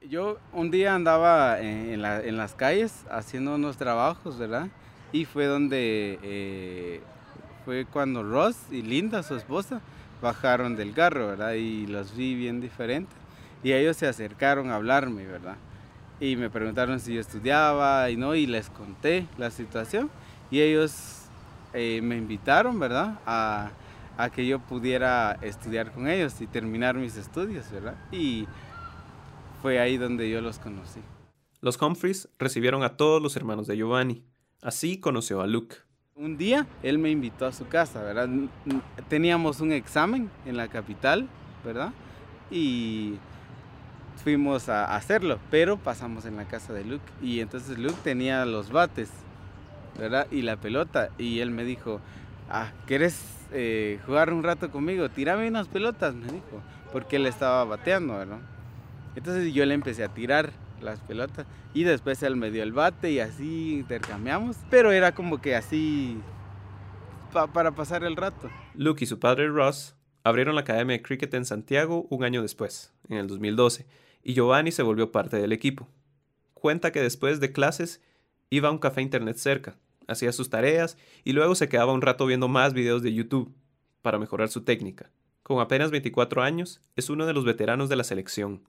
Yo 0.10 0.38
un 0.52 0.70
día 0.70 0.96
andaba 0.96 1.62
en, 1.62 2.02
las 2.02 2.56
calles 2.56 3.06
haciendo 3.10 3.56
unos 3.56 3.78
trabajos, 3.78 4.38
¿verdad? 4.38 4.68
Y 5.14 5.24
fue 5.24 5.46
donde, 5.46 6.20
eh, 6.22 7.02
fue 7.64 7.86
cuando 7.86 8.22
Ross 8.22 8.58
y 8.70 8.82
Linda, 8.82 9.24
su 9.24 9.36
esposa, 9.36 9.80
bajaron 10.22 10.76
del 10.76 10.94
carro, 10.94 11.28
¿verdad? 11.28 11.54
Y 11.54 11.88
los 11.88 12.18
vi 12.18 12.36
bien 12.36 12.60
diferentes. 12.60 13.16
Y 13.64 13.72
ellos 13.72 13.96
se 13.96 14.06
acercaron 14.06 14.72
a 14.72 14.76
hablarme, 14.76 15.26
¿verdad? 15.26 15.56
Y 16.20 16.36
me 16.36 16.50
preguntaron 16.50 17.00
si 17.00 17.14
yo 17.14 17.22
estudiaba 17.22 18.10
y 18.10 18.18
no, 18.18 18.36
y 18.36 18.46
les 18.46 18.70
conté 18.70 19.26
la 19.38 19.52
situación. 19.52 20.10
Y 20.52 20.60
ellos 20.60 21.28
eh, 21.74 22.02
me 22.04 22.18
invitaron, 22.18 22.78
¿verdad? 22.78 23.20
A, 23.26 23.72
a 24.18 24.30
que 24.30 24.46
yo 24.46 24.60
pudiera 24.60 25.38
estudiar 25.42 25.92
con 25.92 26.10
ellos 26.10 26.42
y 26.42 26.48
terminar 26.48 26.96
mis 26.96 27.16
estudios, 27.16 27.72
¿verdad? 27.72 27.96
Y 28.12 28.48
fue 29.64 29.80
ahí 29.80 29.96
donde 29.96 30.30
yo 30.30 30.42
los 30.42 30.60
conocí. 30.60 31.00
Los 31.62 31.82
Humphreys 31.82 32.28
recibieron 32.38 32.84
a 32.84 32.98
todos 32.98 33.22
los 33.22 33.38
hermanos 33.38 33.66
de 33.66 33.78
Giovanni. 33.78 34.22
Así 34.62 35.00
conoció 35.00 35.40
a 35.40 35.48
Luke. 35.48 35.78
Un 36.16 36.38
día 36.38 36.68
él 36.84 37.00
me 37.00 37.10
invitó 37.10 37.46
a 37.46 37.54
su 37.54 37.66
casa, 37.70 38.04
¿verdad? 38.04 38.28
Teníamos 39.08 39.62
un 39.62 39.72
examen 39.72 40.30
en 40.46 40.58
la 40.58 40.68
capital, 40.68 41.30
¿verdad? 41.64 41.94
Y 42.52 43.14
fuimos 44.22 44.68
a 44.68 44.98
hacerlo, 44.98 45.40
pero 45.50 45.78
pasamos 45.78 46.26
en 46.26 46.36
la 46.36 46.46
casa 46.46 46.74
de 46.74 46.84
Luke. 46.84 47.06
Y 47.22 47.40
entonces 47.40 47.78
Luke 47.78 47.96
tenía 48.04 48.46
los 48.46 48.70
bates, 48.70 49.12
¿verdad? 49.98 50.28
Y 50.30 50.42
la 50.42 50.58
pelota. 50.58 51.10
Y 51.18 51.40
él 51.40 51.52
me 51.52 51.64
dijo, 51.64 52.02
ah, 52.50 52.74
¿quieres 52.86 53.18
eh, 53.54 54.02
jugar 54.06 54.34
un 54.34 54.44
rato 54.44 54.70
conmigo? 54.72 55.08
Tírame 55.08 55.48
unas 55.48 55.70
pelotas, 55.70 56.14
me 56.14 56.26
dijo, 56.26 56.62
porque 56.92 57.16
él 57.16 57.28
estaba 57.28 57.64
bateando, 57.64 58.18
¿verdad? 58.18 58.40
Entonces 59.16 59.54
yo 59.54 59.66
le 59.66 59.74
empecé 59.74 60.04
a 60.04 60.14
tirar 60.14 60.52
las 60.82 61.00
pelotas 61.02 61.46
y 61.74 61.84
después 61.84 62.22
él 62.24 62.36
me 62.36 62.52
dio 62.52 62.64
el 62.64 62.74
bate 62.74 63.12
y 63.12 63.20
así 63.20 63.74
intercambiamos, 63.76 64.58
pero 64.70 64.92
era 64.92 65.14
como 65.14 65.40
que 65.42 65.56
así 65.56 66.18
pa- 67.32 67.48
para 67.48 67.72
pasar 67.72 68.04
el 68.04 68.16
rato. 68.16 68.50
Luke 68.76 69.04
y 69.04 69.08
su 69.08 69.20
padre 69.20 69.48
Ross 69.48 69.96
abrieron 70.24 70.56
la 70.56 70.62
Academia 70.62 70.96
de 70.98 71.02
Cricket 71.02 71.34
en 71.34 71.46
Santiago 71.46 72.06
un 72.10 72.24
año 72.24 72.42
después, 72.42 72.94
en 73.10 73.18
el 73.18 73.28
2012, 73.28 73.86
y 74.24 74.34
Giovanni 74.34 74.72
se 74.72 74.84
volvió 74.84 75.12
parte 75.12 75.38
del 75.38 75.52
equipo. 75.52 75.88
Cuenta 76.54 76.92
que 76.92 77.02
después 77.02 77.40
de 77.40 77.52
clases 77.52 78.02
iba 78.50 78.70
a 78.70 78.72
un 78.72 78.78
café 78.78 79.02
internet 79.02 79.38
cerca, 79.38 79.76
hacía 80.08 80.32
sus 80.32 80.50
tareas 80.50 80.98
y 81.24 81.34
luego 81.34 81.56
se 81.56 81.70
quedaba 81.70 81.94
un 81.94 82.02
rato 82.02 82.26
viendo 82.26 82.48
más 82.48 82.74
videos 82.74 83.04
de 83.04 83.14
YouTube 83.14 83.54
para 84.02 84.20
mejorar 84.20 84.50
su 84.50 84.62
técnica. 84.64 85.10
Con 85.44 85.60
apenas 85.60 85.92
24 85.92 86.42
años, 86.42 86.82
es 86.96 87.10
uno 87.10 87.26
de 87.26 87.34
los 87.34 87.44
veteranos 87.46 87.90
de 87.90 87.96
la 87.98 88.04
selección. 88.06 88.62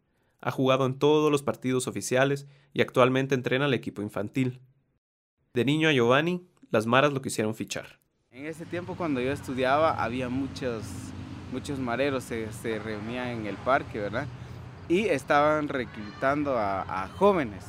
Ha 0.46 0.50
jugado 0.50 0.84
en 0.84 0.98
todos 0.98 1.32
los 1.32 1.42
partidos 1.42 1.88
oficiales 1.88 2.46
y 2.74 2.82
actualmente 2.82 3.34
entrena 3.34 3.64
al 3.64 3.72
equipo 3.72 4.02
infantil. 4.02 4.60
De 5.54 5.64
niño 5.64 5.88
a 5.88 5.92
Giovanni, 5.92 6.46
las 6.70 6.84
maras 6.84 7.14
lo 7.14 7.22
quisieron 7.22 7.54
fichar. 7.54 7.98
En 8.30 8.44
ese 8.44 8.66
tiempo 8.66 8.94
cuando 8.94 9.22
yo 9.22 9.32
estudiaba 9.32 10.02
había 10.02 10.28
muchos, 10.28 10.84
muchos 11.50 11.78
mareros, 11.78 12.24
se, 12.24 12.52
se 12.52 12.78
reunían 12.78 13.28
en 13.28 13.46
el 13.46 13.56
parque, 13.56 13.98
¿verdad? 13.98 14.26
Y 14.86 15.06
estaban 15.06 15.68
reclutando 15.68 16.58
a, 16.58 17.08
jóvenes, 17.16 17.64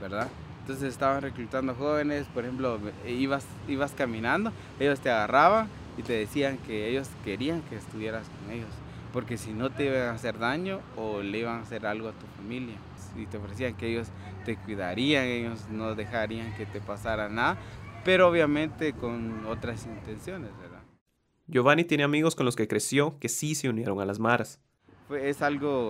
¿verdad? 0.00 0.28
Entonces 0.62 0.84
estaban 0.84 1.20
reclutando 1.20 1.74
jóvenes, 1.74 2.26
por 2.32 2.44
ejemplo, 2.44 2.78
ibas, 3.06 3.44
ibas 3.68 3.92
caminando, 3.92 4.50
ellos 4.80 4.98
te 5.00 5.10
agarraban 5.10 5.68
y 5.98 6.02
te 6.02 6.14
decían 6.14 6.56
que 6.56 6.88
ellos 6.88 7.10
querían 7.22 7.60
que 7.62 7.76
estuvieras 7.76 8.26
con 8.28 8.50
ellos, 8.50 8.70
porque 9.14 9.38
si 9.38 9.52
no 9.52 9.70
te 9.70 9.84
iban 9.84 10.08
a 10.08 10.10
hacer 10.10 10.38
daño 10.40 10.80
o 10.96 11.22
le 11.22 11.38
iban 11.38 11.60
a 11.60 11.62
hacer 11.62 11.86
algo 11.86 12.08
a 12.08 12.12
tu 12.12 12.26
familia. 12.36 12.74
Y 13.16 13.26
te 13.26 13.36
ofrecían 13.36 13.74
que 13.76 13.86
ellos 13.88 14.08
te 14.44 14.56
cuidarían, 14.56 15.24
ellos 15.26 15.68
no 15.70 15.94
dejarían 15.94 16.52
que 16.56 16.66
te 16.66 16.80
pasara 16.80 17.28
nada, 17.28 17.56
pero 18.04 18.26
obviamente 18.28 18.92
con 18.92 19.46
otras 19.46 19.86
intenciones, 19.86 20.50
¿verdad? 20.60 20.80
Giovanni 21.46 21.84
tiene 21.84 22.02
amigos 22.02 22.34
con 22.34 22.44
los 22.44 22.56
que 22.56 22.66
creció 22.66 23.16
que 23.20 23.28
sí 23.28 23.54
se 23.54 23.68
unieron 23.68 24.00
a 24.00 24.04
las 24.04 24.18
maras. 24.18 24.58
Fue- 25.06 25.28
es 25.28 25.42
algo, 25.42 25.86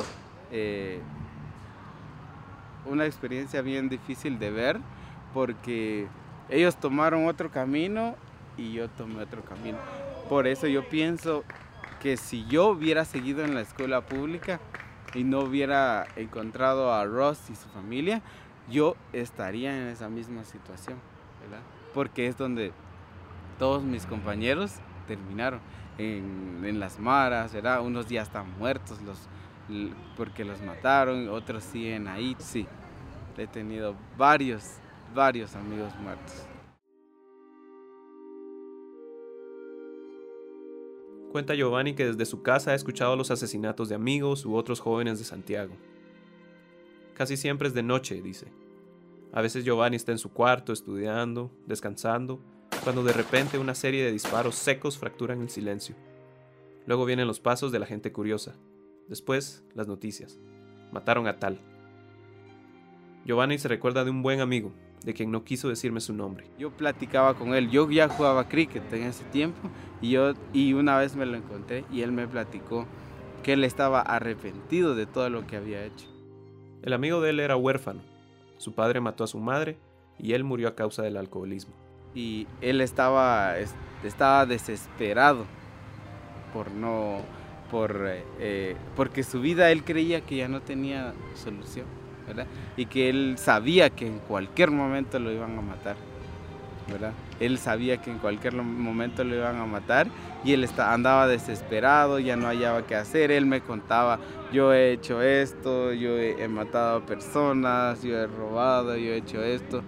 eh, 0.53 1.01
una 2.85 3.07
experiencia 3.07 3.63
bien 3.63 3.89
difícil 3.89 4.39
de 4.39 4.51
ver, 4.51 4.79
porque 5.33 6.07
ellos 6.51 6.77
tomaron 6.77 7.27
otro 7.27 7.51
camino 7.51 8.17
y 8.59 8.75
yo 8.75 8.91
tomé 8.91 9.23
otro 9.23 9.43
camino. 9.43 9.79
Por 10.29 10.47
eso 10.47 10.67
yo 10.67 10.87
pienso 10.91 11.43
que 12.05 12.19
si 12.19 12.45
yo 12.45 12.67
hubiera 12.67 13.07
seguido 13.07 13.47
en 13.47 13.55
la 13.55 13.63
escuela 13.63 14.03
pública 14.03 14.61
y 15.15 15.25
no 15.25 15.41
hubiera 15.41 16.07
encontrado 16.17 16.93
a 16.93 17.03
Ross 17.07 17.49
y 17.49 17.55
su 17.55 17.67
familia, 17.71 18.21
yo 18.71 18.95
estaría 19.15 19.75
en 19.75 19.89
esa 19.89 20.11
misma 20.11 20.45
situación, 20.45 20.99
¿verdad? 21.41 21.65
Porque 21.95 22.27
es 22.27 22.37
donde 22.37 22.73
todos 23.59 23.85
mis 23.85 24.05
compañeros 24.05 24.75
terminaron 25.07 25.61
en, 25.97 26.79
las 26.79 26.99
maras, 26.99 27.55
¿verdad? 27.55 27.81
Unos 27.81 28.07
ya 28.07 28.21
están 28.21 28.51
muertos 28.59 29.01
los, 29.01 29.27
porque 30.15 30.45
los 30.45 30.61
mataron, 30.61 31.31
otros 31.31 31.65
siguen 31.65 32.07
ahí. 32.07 32.37
Sí, 32.39 32.67
he 33.39 33.47
tenido 33.47 33.95
varios, 34.19 34.75
varios 35.15 35.57
amigos 35.57 35.95
muertos. 36.03 36.54
Cuenta 41.35 41.57
Giovanni 41.57 41.95
que 41.95 42.07
desde 42.07 42.27
su 42.27 42.43
casa 42.43 42.71
ha 42.71 42.75
escuchado 42.77 43.17
los 43.17 43.33
asesinatos 43.33 43.89
de 43.89 43.97
amigos 43.97 44.47
u 44.47 44.55
otros 44.55 44.79
jóvenes 44.79 45.19
de 45.19 45.25
Santiago. 45.25 45.75
Casi 47.15 47.37
siempre 47.37 47.67
es 47.67 47.75
de 47.75 47.83
noche, 47.83 48.23
dice. 48.23 48.53
A 49.33 49.43
veces 49.43 49.65
Giovanni 49.65 49.97
está 49.97 50.13
en 50.13 50.19
su 50.19 50.33
cuarto 50.33 50.73
estudiando, 50.73 51.51
descansando, 51.67 52.39
cuando 52.85 53.03
de 53.03 53.13
repente 53.13 53.59
una 53.59 53.75
serie 53.75 54.05
de 54.05 54.13
disparos 54.13 54.55
secos 54.55 54.97
fracturan 54.97 55.41
el 55.41 55.51
silencio. 55.51 55.97
Luego 56.87 57.05
vienen 57.05 57.27
los 57.27 57.41
pasos 57.41 57.73
de 57.73 57.81
la 57.81 57.87
gente 57.87 58.13
curiosa. 58.13 58.55
Después, 59.09 59.65
las 59.75 59.89
noticias. 59.89 60.39
Mataron 60.93 61.27
a 61.27 61.41
tal. 61.41 61.59
Giovanni 63.25 63.59
se 63.59 63.67
recuerda 63.67 64.05
de 64.05 64.11
un 64.13 64.23
buen 64.23 64.39
amigo, 64.39 64.73
de 65.05 65.15
quien 65.15 65.31
no 65.31 65.45
quiso 65.45 65.69
decirme 65.69 66.01
su 66.01 66.13
nombre. 66.15 66.47
Yo 66.59 66.71
platicaba 66.71 67.35
con 67.35 67.55
él, 67.55 67.71
yo 67.71 67.91
ya 67.91 68.09
jugaba 68.09 68.49
cricket 68.49 68.91
en 68.93 69.03
ese 69.05 69.25
tiempo 69.25 69.69
y, 70.01 70.11
yo, 70.11 70.33
y 70.53 70.73
una 70.73 70.97
vez 70.99 71.15
me 71.15 71.27
lo 71.27 71.37
encontré 71.37 71.85
y 71.93 72.01
él 72.03 72.11
me 72.13 72.27
platicó 72.27 72.87
que 73.43 73.53
él 73.53 73.65
estaba 73.65 74.01
arrepentido 74.01 74.95
de 74.95 75.05
todo 75.07 75.29
lo 75.29 75.47
que 75.47 75.57
había 75.57 75.85
hecho. 75.85 76.07
El 76.83 76.93
amigo 76.95 77.21
de 77.21 77.31
él 77.31 77.41
era 77.41 77.57
huérfano. 77.57 78.01
Su 78.57 78.73
padre 78.75 79.01
mató 79.01 79.25
a 79.25 79.27
su 79.27 79.39
madre 79.39 79.77
y 80.19 80.33
él 80.33 80.43
murió 80.45 80.69
a 80.69 80.75
causa 80.75 81.03
del 81.03 81.17
alcoholismo. 81.17 81.75
y 82.17 82.47
él 82.61 82.81
estaba, 82.81 83.59
es- 83.59 83.75
estaba 84.05 84.47
desesperado 84.47 85.45
por 86.53 86.71
no, 86.71 87.19
por, 87.71 88.07
eh, 88.07 88.23
eh, 88.39 88.77
porque 88.95 89.25
su 89.25 89.41
vida 89.41 89.71
él 89.73 89.83
creía 89.83 90.21
que 90.21 90.37
ya 90.37 90.47
no 90.49 90.61
tenía 90.63 91.13
solución, 91.35 91.87
¿verdad? 92.27 92.47
Y 92.77 92.87
que 92.87 93.09
él 93.09 93.35
sabía 93.39 93.91
que 93.91 94.07
en 94.07 94.19
cualquier 94.19 94.71
momento 94.71 95.19
lo 95.19 95.33
iban 95.33 95.59
a 95.59 95.63
matar, 95.63 95.97
¿verdad? 96.89 97.13
Él 97.41 97.59
sabía 97.59 97.99
que 97.99 98.11
en 98.11 98.19
cualquier 98.19 98.55
momento 98.55 99.25
lo 99.25 99.35
iban 99.35 99.57
a 99.57 99.67
matar 99.67 100.07
y 100.45 100.53
él 100.53 100.69
andaba 100.79 101.27
desesperado, 101.27 102.19
ya 102.19 102.37
no 102.37 102.47
hallaba 102.47 102.87
qué 102.87 102.95
hacer, 102.95 103.31
él 103.31 103.47
me 103.47 103.61
contaba, 103.61 104.19
yo 104.53 104.73
he 104.73 104.93
hecho 104.93 105.23
esto, 105.23 105.93
yo 105.93 106.19
he 106.19 106.47
matado 106.49 106.99
a 106.99 107.07
personas, 107.07 108.03
yo 108.03 108.17
he 108.17 108.27
robado, 108.27 108.97
yo 108.97 109.13
he 109.13 109.17
hecho 109.17 109.43
esto, 109.43 109.83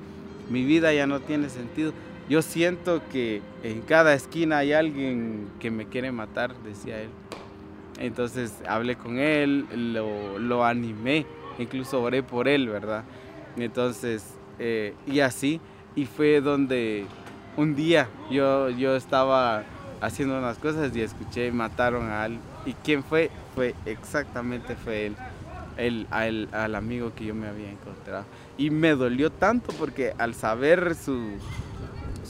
mi 0.48 0.64
vida 0.64 0.92
ya 0.92 1.06
no 1.06 1.20
tiene 1.20 1.48
sentido. 1.48 1.92
Yo 2.28 2.42
siento 2.42 3.02
que 3.12 3.40
en 3.62 3.82
cada 3.82 4.14
esquina 4.14 4.58
hay 4.58 4.72
alguien 4.72 5.48
que 5.60 5.70
me 5.70 5.86
quiere 5.86 6.10
matar, 6.10 6.56
decía 6.64 7.00
él. 7.00 7.10
Entonces 7.98 8.52
hablé 8.68 8.96
con 8.96 9.18
él, 9.18 9.66
lo, 9.92 10.38
lo 10.38 10.64
animé, 10.64 11.24
incluso 11.58 12.02
oré 12.02 12.22
por 12.22 12.48
él, 12.48 12.68
¿verdad? 12.68 13.04
Entonces, 13.56 14.24
eh, 14.58 14.94
y 15.06 15.20
así, 15.20 15.60
y 15.94 16.06
fue 16.06 16.40
donde 16.40 17.06
un 17.56 17.74
día 17.74 18.08
yo, 18.30 18.68
yo 18.70 18.96
estaba 18.96 19.64
haciendo 20.00 20.38
unas 20.38 20.58
cosas 20.58 20.94
y 20.94 21.00
escuché 21.00 21.50
mataron 21.52 22.10
a 22.10 22.26
él. 22.26 22.38
¿Y 22.64 22.72
quién 22.74 23.02
fue? 23.02 23.30
Fue 23.54 23.74
exactamente 23.86 24.76
fue 24.76 25.12
él, 25.76 26.06
al 26.10 26.74
amigo 26.74 27.12
que 27.14 27.24
yo 27.24 27.34
me 27.34 27.48
había 27.48 27.70
encontrado. 27.70 28.24
Y 28.58 28.70
me 28.70 28.90
dolió 28.90 29.30
tanto 29.30 29.72
porque 29.78 30.14
al 30.18 30.34
saber 30.34 30.94
su, 30.94 31.38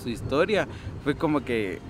su 0.00 0.08
historia, 0.08 0.68
fue 1.04 1.16
como 1.16 1.44
que 1.44 1.80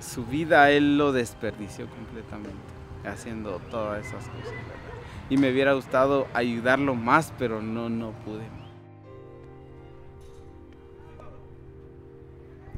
su 0.00 0.24
vida 0.26 0.70
él 0.70 0.98
lo 0.98 1.12
desperdició 1.12 1.86
completamente, 1.86 2.58
haciendo 3.04 3.60
todas 3.70 4.06
esas 4.06 4.24
cosas. 4.24 4.81
Y 5.30 5.36
me 5.36 5.50
hubiera 5.50 5.72
gustado 5.72 6.26
ayudarlo 6.34 6.94
más, 6.94 7.32
pero 7.38 7.62
no, 7.62 7.88
no 7.88 8.12
pude. 8.24 8.42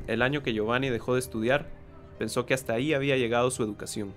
El 0.06 0.22
año 0.22 0.42
que 0.42 0.52
Giovanni 0.52 0.90
dejó 0.90 1.14
de 1.14 1.20
estudiar, 1.20 1.70
pensó 2.18 2.46
que 2.46 2.54
hasta 2.54 2.74
ahí 2.74 2.92
había 2.92 3.16
llegado 3.16 3.50
su 3.50 3.62
educación. 3.62 4.12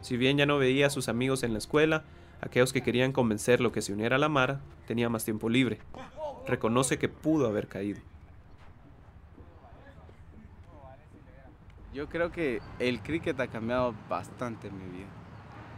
Si 0.00 0.16
bien 0.16 0.38
ya 0.38 0.46
no 0.46 0.58
veía 0.58 0.86
a 0.86 0.90
sus 0.90 1.08
amigos 1.08 1.42
en 1.42 1.52
la 1.52 1.58
escuela, 1.58 2.04
aquellos 2.40 2.72
que 2.72 2.82
querían 2.82 3.12
convencerlo 3.12 3.72
que 3.72 3.82
se 3.82 3.92
uniera 3.92 4.16
a 4.16 4.18
la 4.18 4.28
Mara, 4.28 4.60
tenía 4.86 5.08
más 5.08 5.24
tiempo 5.24 5.48
libre. 5.48 5.78
Reconoce 6.46 6.98
que 6.98 7.08
pudo 7.08 7.46
haber 7.46 7.68
caído. 7.68 8.00
Yo 11.94 12.08
creo 12.08 12.32
que 12.32 12.60
el 12.78 13.00
cricket 13.00 13.38
ha 13.38 13.48
cambiado 13.48 13.94
bastante 14.08 14.70
mi 14.70 14.84
vida. 14.96 15.08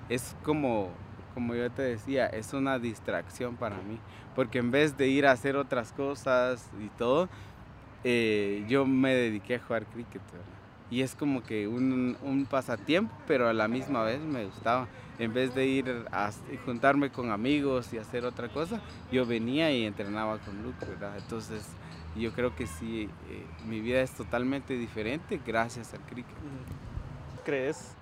Es 0.08 0.36
como, 0.44 0.90
como 1.34 1.54
yo 1.54 1.70
te 1.70 1.82
decía, 1.82 2.26
es 2.26 2.52
una 2.54 2.78
distracción 2.78 3.56
para 3.56 3.76
mí, 3.76 3.98
porque 4.34 4.58
en 4.58 4.70
vez 4.70 4.96
de 4.96 5.08
ir 5.08 5.26
a 5.26 5.32
hacer 5.32 5.56
otras 5.56 5.92
cosas 5.92 6.70
y 6.80 6.88
todo, 6.90 7.28
eh, 8.04 8.64
yo 8.68 8.86
me 8.86 9.14
dediqué 9.14 9.56
a 9.56 9.58
jugar 9.60 9.86
cricket. 9.86 10.22
Y 10.90 11.02
es 11.02 11.14
como 11.14 11.42
que 11.42 11.66
un, 11.66 12.16
un, 12.22 12.46
pasatiempo, 12.46 13.12
pero 13.26 13.48
a 13.48 13.52
la 13.52 13.66
misma 13.66 14.04
vez 14.04 14.20
me 14.20 14.44
gustaba. 14.44 14.86
En 15.18 15.32
vez 15.32 15.54
de 15.54 15.66
ir 15.66 16.06
a 16.12 16.30
juntarme 16.64 17.10
con 17.10 17.30
amigos 17.30 17.92
y 17.92 17.98
hacer 17.98 18.24
otra 18.24 18.48
cosa, 18.48 18.80
yo 19.10 19.26
venía 19.26 19.72
y 19.72 19.86
entrenaba 19.86 20.38
con 20.38 20.62
Luke, 20.62 20.84
¿verdad? 20.86 21.16
Entonces, 21.16 21.66
yo 22.16 22.32
creo 22.32 22.54
que 22.54 22.66
sí, 22.66 23.08
eh, 23.28 23.46
mi 23.66 23.80
vida 23.80 24.02
es 24.02 24.12
totalmente 24.12 24.74
diferente 24.74 25.40
gracias 25.44 25.94
al 25.94 26.00
cricket. 26.00 26.36
¿Crees 27.44 27.96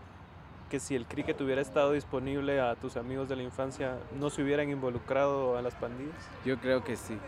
que 0.73 0.81
si 0.81 0.95
el 0.95 1.05
cricket 1.05 1.39
hubiera 1.43 1.61
estado 1.61 1.93
disponible 1.93 2.59
a 2.59 2.75
tus 2.77 2.97
amigos 2.97 3.29
de 3.29 3.37
la 3.37 3.43
infancia, 3.43 3.99
no 4.19 4.31
se 4.31 4.43
hubieran 4.43 4.71
involucrado 4.71 5.59
a 5.59 5.61
las 5.61 5.75
pandillas? 5.75 6.17
Yo 6.47 6.57
creo 6.57 6.83
que 6.83 6.97
sí, 6.97 7.19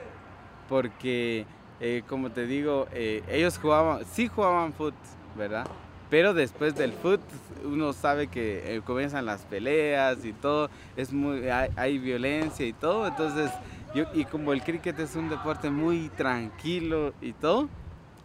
porque 0.67 1.45
eh, 1.79 2.03
como 2.09 2.31
te 2.31 2.47
digo, 2.47 2.87
eh, 2.95 3.23
ellos 3.29 3.59
jugaban, 3.59 4.03
sí 4.07 4.29
jugaban 4.29 4.73
foot, 4.73 4.95
¿verdad? 5.37 5.67
Pero 6.09 6.33
después 6.33 6.75
del 6.75 6.95
foot 6.95 7.21
uno 7.67 7.93
sabe 7.93 8.29
que 8.29 8.77
eh, 8.77 8.81
comienzan 8.81 9.27
las 9.27 9.43
peleas 9.43 10.25
y 10.25 10.33
todo, 10.33 10.71
es 10.97 11.13
muy, 11.13 11.47
hay, 11.51 11.69
hay, 11.77 11.99
violencia 11.99 12.67
y 12.67 12.73
todo, 12.73 13.07
entonces 13.07 13.51
yo, 13.95 14.07
y 14.15 14.25
como 14.25 14.55
el 14.55 14.63
cricket 14.63 14.99
es 15.01 15.17
un 15.17 15.29
deporte 15.29 15.69
muy 15.69 16.09
tranquilo 16.17 17.13
y 17.21 17.35
todo, 17.35 17.69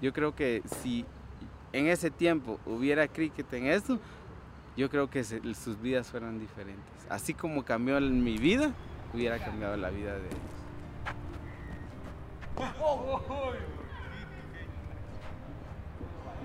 yo 0.01 0.13
creo 0.13 0.33
que 0.33 0.61
si 0.81 1.05
en 1.73 1.87
ese 1.87 2.09
tiempo 2.09 2.57
hubiera 2.65 3.05
cricket 3.09 3.51
en 3.53 3.65
eso, 3.65 3.99
yo 4.79 4.89
creo 4.89 5.09
que 5.09 5.25
sus 5.25 5.81
vidas 5.81 6.07
fueran 6.07 6.39
diferentes. 6.39 6.85
Así 7.09 7.33
como 7.33 7.65
cambió 7.65 7.99
mi 7.99 8.37
vida, 8.37 8.71
hubiera 9.13 9.37
cambiado 9.37 9.75
la 9.75 9.89
vida 9.89 10.13
de 10.13 10.27
ellos. 10.27 10.39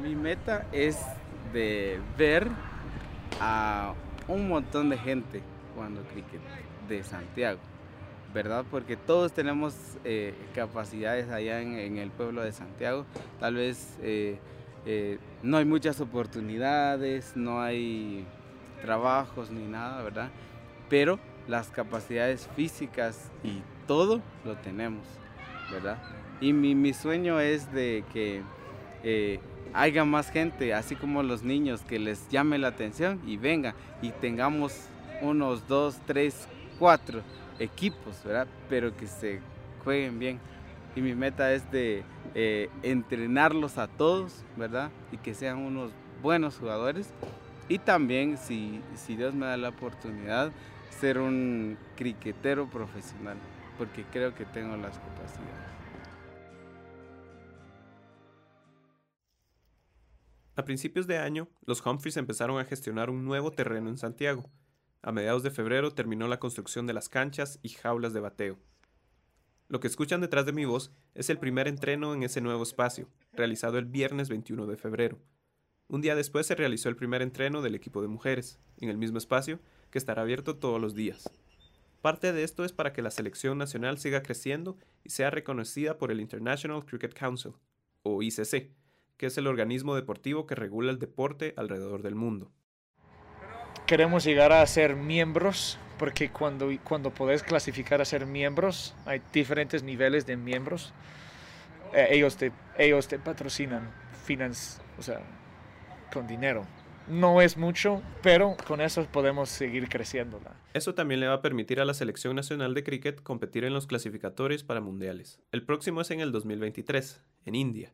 Mi 0.03 0.16
meta 0.16 0.66
es 0.73 0.99
de 1.53 2.01
ver 2.18 2.49
a 3.40 3.94
un 4.27 4.49
montón 4.49 4.90
de 4.90 4.99
gente 4.99 5.40
jugando 5.73 6.03
cricket 6.03 6.40
de 6.88 7.05
Santiago, 7.05 7.61
¿verdad? 8.35 8.64
Porque 8.68 8.97
todos 8.97 9.33
tenemos 9.33 9.77
eh, 10.03 10.35
capacidades 10.57 11.31
allá 11.31 11.61
en, 11.61 11.79
en, 11.79 11.99
el 11.99 12.11
pueblo 12.11 12.42
de 12.42 12.51
Santiago. 12.51 13.07
Tal 13.38 13.55
vez 13.55 13.97
eh, 14.03 14.40
eh, 14.87 15.18
no 15.45 15.59
hay 15.59 15.67
muchas 15.67 16.01
oportunidades, 16.01 17.37
no 17.37 17.61
hay 17.61 18.25
trabajos 18.81 19.51
ni 19.51 19.67
nada, 19.67 20.03
¿verdad? 20.03 20.31
Pero 20.89 21.19
las 21.47 21.69
capacidades 21.69 22.49
físicas 22.57 23.31
y 23.45 23.61
todo 23.87 24.23
lo 24.45 24.57
tenemos, 24.57 25.07
¿verdad? 25.71 25.99
Y 26.41 26.55
mi, 26.55 26.75
mi 26.75 26.95
sueño 26.95 27.41
es 27.41 27.71
de 27.73 28.05
que 28.13 28.43
eh, 29.03 29.39
haya 29.75 30.07
más 30.07 30.31
gente, 30.31 30.73
así 30.73 30.97
como 30.97 31.23
los 31.23 31.43
niños, 31.43 31.83
que 31.83 31.99
les 31.99 32.27
llame 32.31 32.57
la 32.57 32.69
atención 32.69 33.21
y 33.27 33.37
venga 33.37 33.75
y 34.01 34.11
tengamos 34.13 34.89
unos 35.21 35.69
dos, 35.69 35.99
tres, 36.07 36.49
cuatro 36.79 37.21
equipos, 37.59 38.25
¿verdad? 38.25 38.47
Pero 38.71 38.97
que 38.97 39.07
se 39.07 39.41
jueguen 39.85 40.19
bien 40.19 40.41
y 40.97 41.01
mi 41.01 41.15
meta 41.15 41.53
es 41.53 41.71
de 41.71 42.05
eh, 42.35 42.71
entrenarlos 42.83 43.79
a 43.79 43.89
todos, 43.89 44.45
¿verdad? 44.57 44.91
Y 45.13 45.19
que 45.19 45.35
sean 45.35 45.59
unos 45.59 45.93
buenos 46.23 46.59
jugadores. 46.59 47.11
Y 47.69 47.79
también, 47.79 48.37
si, 48.37 48.81
si 48.95 49.17
Dios 49.17 49.35
me 49.35 49.47
da 49.47 49.57
la 49.57 49.71
oportunidad, 49.71 50.53
ser 51.01 51.19
un 51.19 51.77
criquetero 51.97 52.69
profesional, 52.69 53.37
porque 53.79 54.05
creo 54.13 54.35
que 54.35 54.45
tengo 54.45 54.77
las 54.77 54.99
capacidades. 54.99 55.65
A 60.57 60.65
principios 60.65 61.09
de 61.09 61.19
año, 61.19 61.49
los 61.67 61.85
Humphreys 61.85 62.17
empezaron 62.17 62.61
a 62.61 62.65
gestionar 62.65 63.11
un 63.11 63.25
nuevo 63.25 63.51
terreno 63.51 63.89
en 63.89 63.99
Santiago. 63.99 64.49
A 65.03 65.11
mediados 65.11 65.43
de 65.43 65.51
febrero 65.51 65.91
terminó 65.91 66.29
la 66.29 66.39
construcción 66.39 66.87
de 66.87 66.93
las 66.93 67.09
canchas 67.09 67.59
y 67.63 67.71
jaulas 67.71 68.13
de 68.13 68.21
bateo. 68.21 68.59
Lo 69.75 69.81
que 69.81 69.89
escuchan 69.89 70.21
detrás 70.21 70.47
de 70.47 70.53
mi 70.53 70.67
voz 70.67 70.93
es 71.17 71.31
el 71.31 71.39
primer 71.41 71.67
entreno 71.67 72.15
en 72.15 72.23
ese 72.23 72.41
nuevo 72.41 72.63
espacio, 72.63 73.09
realizado 73.33 73.77
el 73.77 73.87
viernes 73.87 74.29
21 74.29 74.69
de 74.69 74.77
febrero. 74.77 75.19
Un 75.89 76.01
día 76.01 76.15
después 76.15 76.47
se 76.47 76.55
realizó 76.55 76.89
el 76.89 76.95
primer 76.95 77.23
entreno 77.23 77.61
del 77.61 77.75
equipo 77.75 78.01
de 78.01 78.07
mujeres, 78.07 78.61
en 78.79 78.89
el 78.89 78.99
mismo 78.99 79.19
espacio, 79.19 79.59
que 79.91 79.99
estará 79.99 80.23
abierto 80.23 80.59
todos 80.59 80.81
los 80.81 80.95
días. 80.95 81.29
Parte 82.03 82.33
de 82.33 82.45
esto 82.45 82.65
es 82.65 82.71
para 82.71 82.93
que 82.93 83.03
la 83.03 83.11
selección 83.11 83.59
nacional 83.59 83.99
siga 83.99 84.23
creciendo 84.23 84.77
y 85.03 85.11
sea 85.11 85.31
reconocida 85.31 85.99
por 85.99 86.13
el 86.13 86.21
International 86.21 86.85
Cricket 86.85 87.13
Council, 87.13 87.55
o 88.05 88.23
ICC, 88.23 88.71
que 89.17 89.27
es 89.27 89.37
el 89.39 89.49
organismo 89.49 89.97
deportivo 89.97 90.47
que 90.47 90.55
regula 90.55 90.93
el 90.93 91.01
deporte 91.01 91.53
alrededor 91.57 92.03
del 92.03 92.15
mundo. 92.15 92.53
Queremos 93.87 94.25
llegar 94.25 94.53
a 94.53 94.66
ser 94.66 94.97
miembros 94.97 95.79
porque 95.99 96.31
cuando, 96.31 96.70
cuando 96.83 97.11
podés 97.11 97.42
clasificar 97.42 98.01
a 98.01 98.05
ser 98.05 98.27
miembros, 98.27 98.94
hay 99.05 99.20
diferentes 99.33 99.83
niveles 99.83 100.27
de 100.27 100.37
miembros. 100.37 100.92
Eh, 101.92 102.09
ellos, 102.11 102.37
te, 102.37 102.53
ellos 102.79 103.09
te 103.09 103.18
patrocinan 103.18 103.90
finance, 104.25 104.81
o 104.99 105.03
sea, 105.03 105.20
con 106.12 106.27
dinero. 106.27 106.66
No 107.07 107.42
es 107.42 107.59
mucho, 107.59 108.03
pero 108.23 108.57
con 108.66 108.81
eso 108.81 109.07
podemos 109.12 109.51
seguir 109.51 109.90
creciendo. 109.90 110.40
Eso 110.73 110.94
también 110.94 111.20
le 111.20 111.27
va 111.29 111.35
a 111.35 111.42
permitir 111.42 111.79
a 111.79 111.85
la 111.85 111.92
Selección 111.92 112.35
Nacional 112.35 112.73
de 112.73 112.83
Cricket 112.83 113.23
competir 113.23 113.64
en 113.64 113.75
los 113.75 113.87
clasificatorios 113.87 114.64
para 114.64 114.81
mundiales. 114.81 115.38
El 115.53 115.62
próximo 115.62 116.01
es 116.01 116.11
en 116.11 116.20
el 116.20 116.33
2023, 116.33 117.23
en 117.44 117.55
India. 117.55 117.92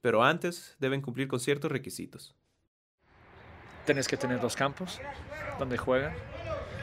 Pero 0.00 0.24
antes 0.24 0.76
deben 0.80 1.02
cumplir 1.02 1.28
con 1.28 1.38
ciertos 1.38 1.70
requisitos. 1.70 2.34
Tienes 3.86 4.06
que 4.08 4.16
tener 4.16 4.40
dos 4.40 4.56
campos 4.56 5.00
donde 5.58 5.78
juegan 5.78 6.12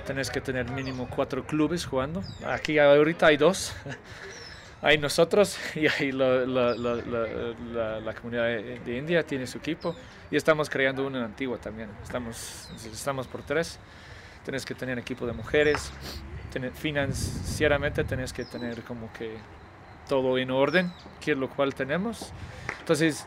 tenés 0.06 0.30
que 0.30 0.42
tener 0.42 0.70
mínimo 0.70 1.08
cuatro 1.10 1.46
clubes 1.46 1.86
jugando. 1.86 2.24
Aquí 2.46 2.78
ahorita 2.78 3.28
hay 3.28 3.38
dos. 3.38 3.74
hay 4.82 4.98
nosotros 4.98 5.58
y 5.76 5.88
hay 5.88 6.12
la, 6.12 6.46
la, 6.46 6.76
la, 6.76 8.00
la, 8.00 8.14
comunidad 8.14 8.48
de 8.48 8.98
India 8.98 9.24
tiene 9.24 9.48
su 9.48 9.58
equipo 9.58 9.96
y 10.30 10.36
estamos 10.36 10.70
creando 10.70 11.06
uno 11.06 11.24
antiguo 11.24 11.58
también. 11.58 11.90
Estamos, 12.04 12.70
estamos 12.92 13.28
por 13.28 13.44
tres. 13.44 13.80
Tienes 14.44 14.66
que 14.66 14.76
tener 14.76 15.00
equipo 15.00 15.26
de 15.26 15.34
mujeres. 15.34 15.92
financieramente 16.74 18.04
tenés 18.04 18.34
que 18.34 18.44
tener 18.44 18.84
como 18.84 19.12
que 19.14 19.38
todo 20.08 20.38
en 20.38 20.52
orden, 20.52 20.92
que 21.22 21.32
es 21.32 21.38
lo 21.38 21.50
cual 21.50 21.74
tenemos. 21.74 22.34
Entonces, 22.80 23.26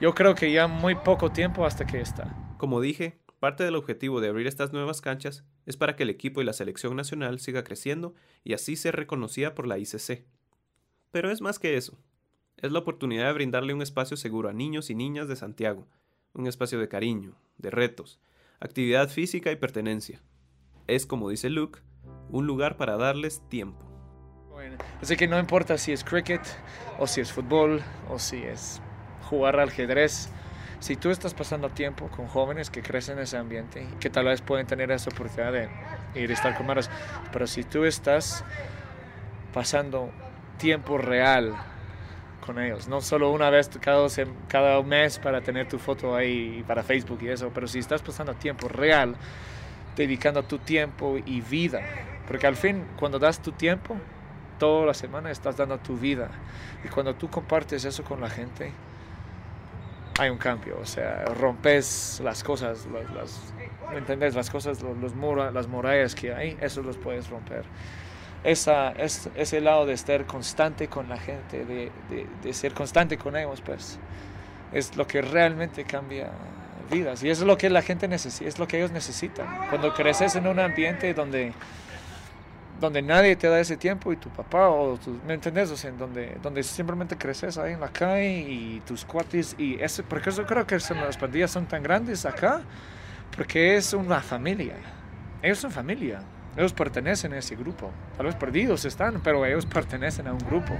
yo 0.00 0.14
creo 0.14 0.36
que 0.36 0.52
ya 0.52 0.68
muy 0.68 0.94
poco 0.94 1.32
tiempo 1.32 1.66
hasta 1.66 1.84
que 1.84 2.00
está. 2.00 2.28
Como 2.62 2.80
dije, 2.80 3.18
Parte 3.40 3.64
del 3.64 3.74
objetivo 3.74 4.20
de 4.20 4.28
abrir 4.28 4.46
estas 4.46 4.72
nuevas 4.72 5.00
canchas 5.00 5.42
es 5.66 5.76
para 5.76 5.96
que 5.96 6.04
el 6.04 6.10
equipo 6.10 6.40
y 6.40 6.44
la 6.44 6.52
selección 6.52 6.94
nacional 6.94 7.40
siga 7.40 7.64
creciendo 7.64 8.14
y 8.44 8.52
así 8.52 8.76
ser 8.76 8.94
reconocida 8.94 9.56
por 9.56 9.66
la 9.66 9.78
ICC. 9.78 10.24
Pero 11.10 11.28
es 11.28 11.40
más 11.40 11.58
que 11.58 11.76
eso. 11.76 11.98
Es 12.58 12.70
la 12.70 12.78
oportunidad 12.78 13.26
de 13.26 13.32
brindarle 13.32 13.74
un 13.74 13.82
espacio 13.82 14.16
seguro 14.16 14.48
a 14.48 14.52
niños 14.52 14.90
y 14.90 14.94
niñas 14.94 15.26
de 15.26 15.34
Santiago, 15.34 15.88
un 16.34 16.46
espacio 16.46 16.78
de 16.78 16.86
cariño, 16.86 17.34
de 17.58 17.70
retos, 17.70 18.20
actividad 18.60 19.08
física 19.08 19.50
y 19.50 19.56
pertenencia. 19.56 20.22
Es, 20.86 21.04
como 21.04 21.28
dice 21.28 21.50
Luke, 21.50 21.80
un 22.30 22.46
lugar 22.46 22.76
para 22.76 22.96
darles 22.96 23.42
tiempo. 23.48 23.84
así 25.00 25.16
que 25.16 25.26
no 25.26 25.40
importa 25.40 25.78
si 25.78 25.90
es 25.90 26.04
cricket, 26.04 26.42
o 27.00 27.08
si 27.08 27.20
es 27.20 27.32
fútbol, 27.32 27.82
o 28.08 28.20
si 28.20 28.36
es 28.36 28.80
jugar 29.28 29.58
al 29.58 29.68
ajedrez, 29.68 30.32
si 30.82 30.96
tú 30.96 31.10
estás 31.10 31.32
pasando 31.32 31.70
tiempo 31.70 32.08
con 32.08 32.26
jóvenes 32.26 32.68
que 32.68 32.82
crecen 32.82 33.18
en 33.18 33.22
ese 33.22 33.36
ambiente 33.36 33.86
que 34.00 34.10
tal 34.10 34.24
vez 34.24 34.42
pueden 34.42 34.66
tener 34.66 34.90
esa 34.90 35.10
oportunidad 35.10 35.52
de 35.52 35.68
ir 36.16 36.28
a 36.28 36.34
estar 36.34 36.56
con 36.56 36.66
más, 36.66 36.90
pero 37.32 37.46
si 37.46 37.62
tú 37.62 37.84
estás 37.84 38.44
pasando 39.54 40.10
tiempo 40.58 40.98
real 40.98 41.54
con 42.44 42.58
ellos, 42.58 42.88
no 42.88 43.00
solo 43.00 43.30
una 43.30 43.48
vez 43.48 43.70
cada, 43.80 44.08
cada 44.48 44.82
mes 44.82 45.20
para 45.20 45.40
tener 45.40 45.68
tu 45.68 45.78
foto 45.78 46.16
ahí 46.16 46.64
para 46.66 46.82
Facebook 46.82 47.20
y 47.22 47.28
eso, 47.28 47.52
pero 47.54 47.68
si 47.68 47.78
estás 47.78 48.02
pasando 48.02 48.34
tiempo 48.34 48.66
real, 48.66 49.14
dedicando 49.94 50.42
tu 50.42 50.58
tiempo 50.58 51.16
y 51.24 51.42
vida, 51.42 51.80
porque 52.26 52.48
al 52.48 52.56
fin 52.56 52.84
cuando 52.98 53.20
das 53.20 53.40
tu 53.40 53.52
tiempo, 53.52 53.96
toda 54.58 54.86
la 54.86 54.94
semana 54.94 55.30
estás 55.30 55.56
dando 55.56 55.78
tu 55.78 55.96
vida. 55.96 56.28
Y 56.84 56.88
cuando 56.88 57.14
tú 57.14 57.30
compartes 57.30 57.84
eso 57.84 58.02
con 58.02 58.20
la 58.20 58.30
gente, 58.30 58.72
hay 60.18 60.30
un 60.30 60.38
cambio, 60.38 60.78
o 60.80 60.86
sea, 60.86 61.24
rompes 61.24 62.20
las 62.22 62.42
cosas, 62.44 62.86
las, 62.92 63.10
las 63.14 63.40
¿me 63.90 63.98
entendés? 63.98 64.34
Las 64.34 64.50
cosas, 64.50 64.82
los, 64.82 64.96
los 64.98 65.14
mura, 65.14 65.50
las 65.50 65.68
murallas 65.68 66.14
que 66.14 66.34
hay, 66.34 66.56
eso 66.60 66.82
los 66.82 66.96
puedes 66.96 67.28
romper. 67.28 67.64
Esa, 68.44 68.90
es, 68.92 69.30
ese 69.36 69.60
lado 69.60 69.86
de 69.86 69.92
estar 69.92 70.26
constante 70.26 70.88
con 70.88 71.08
la 71.08 71.16
gente, 71.16 71.64
de, 71.64 71.90
de, 72.10 72.26
de, 72.42 72.52
ser 72.52 72.74
constante 72.74 73.16
con 73.16 73.36
ellos, 73.36 73.60
pues, 73.60 73.98
es 74.72 74.96
lo 74.96 75.06
que 75.06 75.22
realmente 75.22 75.84
cambia 75.84 76.30
vidas. 76.90 77.22
Y 77.22 77.30
eso 77.30 77.42
es 77.42 77.46
lo 77.46 77.56
que 77.56 77.70
la 77.70 77.82
gente 77.82 78.08
necesita, 78.08 78.48
es 78.48 78.58
lo 78.58 78.66
que 78.66 78.78
ellos 78.78 78.90
necesitan. 78.90 79.68
Cuando 79.68 79.94
creces 79.94 80.34
en 80.34 80.46
un 80.46 80.58
ambiente 80.58 81.14
donde 81.14 81.52
donde 82.82 83.00
nadie 83.00 83.36
te 83.36 83.48
da 83.48 83.60
ese 83.60 83.76
tiempo 83.76 84.12
y 84.12 84.16
tu 84.16 84.28
papá 84.28 84.68
o 84.68 84.98
tu, 84.98 85.18
¿me 85.24 85.34
entendés? 85.34 85.70
O 85.70 85.76
sea, 85.76 85.88
en 85.88 85.98
donde, 85.98 86.36
donde 86.42 86.64
simplemente 86.64 87.16
creces 87.16 87.56
ahí 87.56 87.74
en 87.74 87.80
la 87.80 87.88
calle 87.88 88.40
y 88.40 88.82
tus 88.84 89.04
cuates 89.04 89.54
y 89.56 89.80
ese, 89.80 90.02
porque 90.02 90.30
eso 90.30 90.44
creo 90.44 90.66
que 90.66 90.74
las 90.74 91.16
pandillas 91.16 91.52
son 91.52 91.66
tan 91.66 91.82
grandes 91.82 92.26
acá, 92.26 92.60
porque 93.34 93.76
es 93.76 93.94
una 93.94 94.20
familia. 94.20 94.74
Ellos 95.40 95.58
son 95.58 95.70
familia. 95.70 96.22
Ellos 96.56 96.72
pertenecen 96.72 97.32
a 97.32 97.38
ese 97.38 97.54
grupo. 97.54 97.90
Tal 98.16 98.26
vez 98.26 98.34
perdidos 98.34 98.84
están, 98.84 99.20
pero 99.22 99.46
ellos 99.46 99.64
pertenecen 99.64 100.26
a 100.26 100.32
un 100.32 100.40
grupo. 100.40 100.74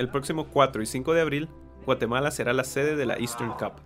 El 0.00 0.08
próximo 0.08 0.46
4 0.46 0.80
y 0.80 0.86
5 0.86 1.12
de 1.12 1.20
abril, 1.20 1.50
Guatemala 1.84 2.30
será 2.30 2.54
la 2.54 2.64
sede 2.64 2.96
de 2.96 3.04
la 3.04 3.18
Eastern 3.18 3.52
Cup, 3.58 3.82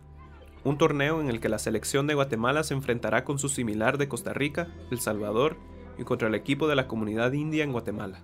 un 0.63 0.79
torneo 0.79 1.21
en 1.21 1.29
el 1.29 1.41
que 1.41 1.49
la 1.49 1.59
selección 1.59 2.07
de 2.07 2.15
Guatemala 2.15 2.63
se 2.63 2.73
enfrentará 2.73 3.25
con 3.25 3.41
su 3.41 3.49
similar 3.49 3.99
de 3.99 4.07
Costa 4.07 4.33
Rica, 4.33 4.69
El 4.93 5.01
Salvador 5.01 5.57
y 5.99 6.05
contra 6.05 6.29
el 6.29 6.37
equipo 6.37 6.69
de 6.69 6.77
la 6.77 6.87
comunidad 6.87 7.33
india 7.33 7.65
en 7.65 7.73
Guatemala. 7.73 8.21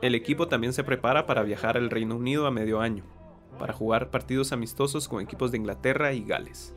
El 0.00 0.14
equipo 0.14 0.48
también 0.48 0.72
se 0.72 0.84
prepara 0.84 1.26
para 1.26 1.42
viajar 1.42 1.76
al 1.76 1.90
Reino 1.90 2.16
Unido 2.16 2.46
a 2.46 2.50
medio 2.50 2.80
año, 2.80 3.04
para 3.58 3.74
jugar 3.74 4.08
partidos 4.08 4.50
amistosos 4.52 5.06
con 5.06 5.20
equipos 5.20 5.50
de 5.50 5.58
Inglaterra 5.58 6.14
y 6.14 6.24
Gales. 6.24 6.74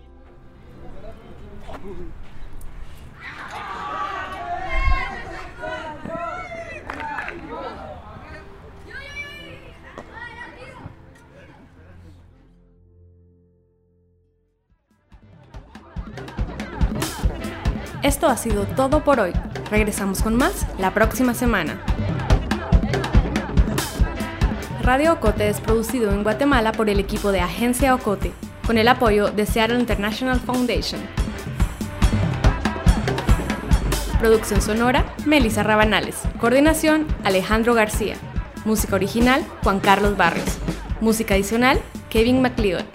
Ha 18.28 18.38
sido 18.38 18.66
todo 18.66 19.04
por 19.04 19.20
hoy. 19.20 19.34
Regresamos 19.70 20.24
con 20.24 20.36
más 20.36 20.66
la 20.80 20.96
próxima 20.96 21.36
semana. 21.36 21.80
Radio 24.82 25.14
Ocote 25.14 25.48
es 25.48 25.62
producido 25.62 26.12
en 26.12 26.24
Guatemala 26.24 26.72
por 26.72 26.90
el 26.90 27.00
equipo 27.00 27.32
de 27.32 27.42
Agencia 27.42 27.94
Ocote, 27.94 28.32
con 28.66 28.80
el 28.80 28.88
apoyo 28.88 29.30
de 29.30 29.46
Seattle 29.46 29.80
International 29.80 30.40
Foundation. 30.40 31.02
Producción 34.20 34.60
sonora, 34.60 35.06
Melissa 35.28 35.62
Rabanales. 35.62 36.18
Coordinación, 36.40 37.06
Alejandro 37.24 37.76
García. 37.76 38.16
Música 38.66 38.96
original, 38.96 39.46
Juan 39.64 39.80
Carlos 39.80 40.18
Barrios. 40.18 40.58
Música 41.00 41.36
adicional, 41.36 41.80
Kevin 42.10 42.42
McLeod. 42.42 42.95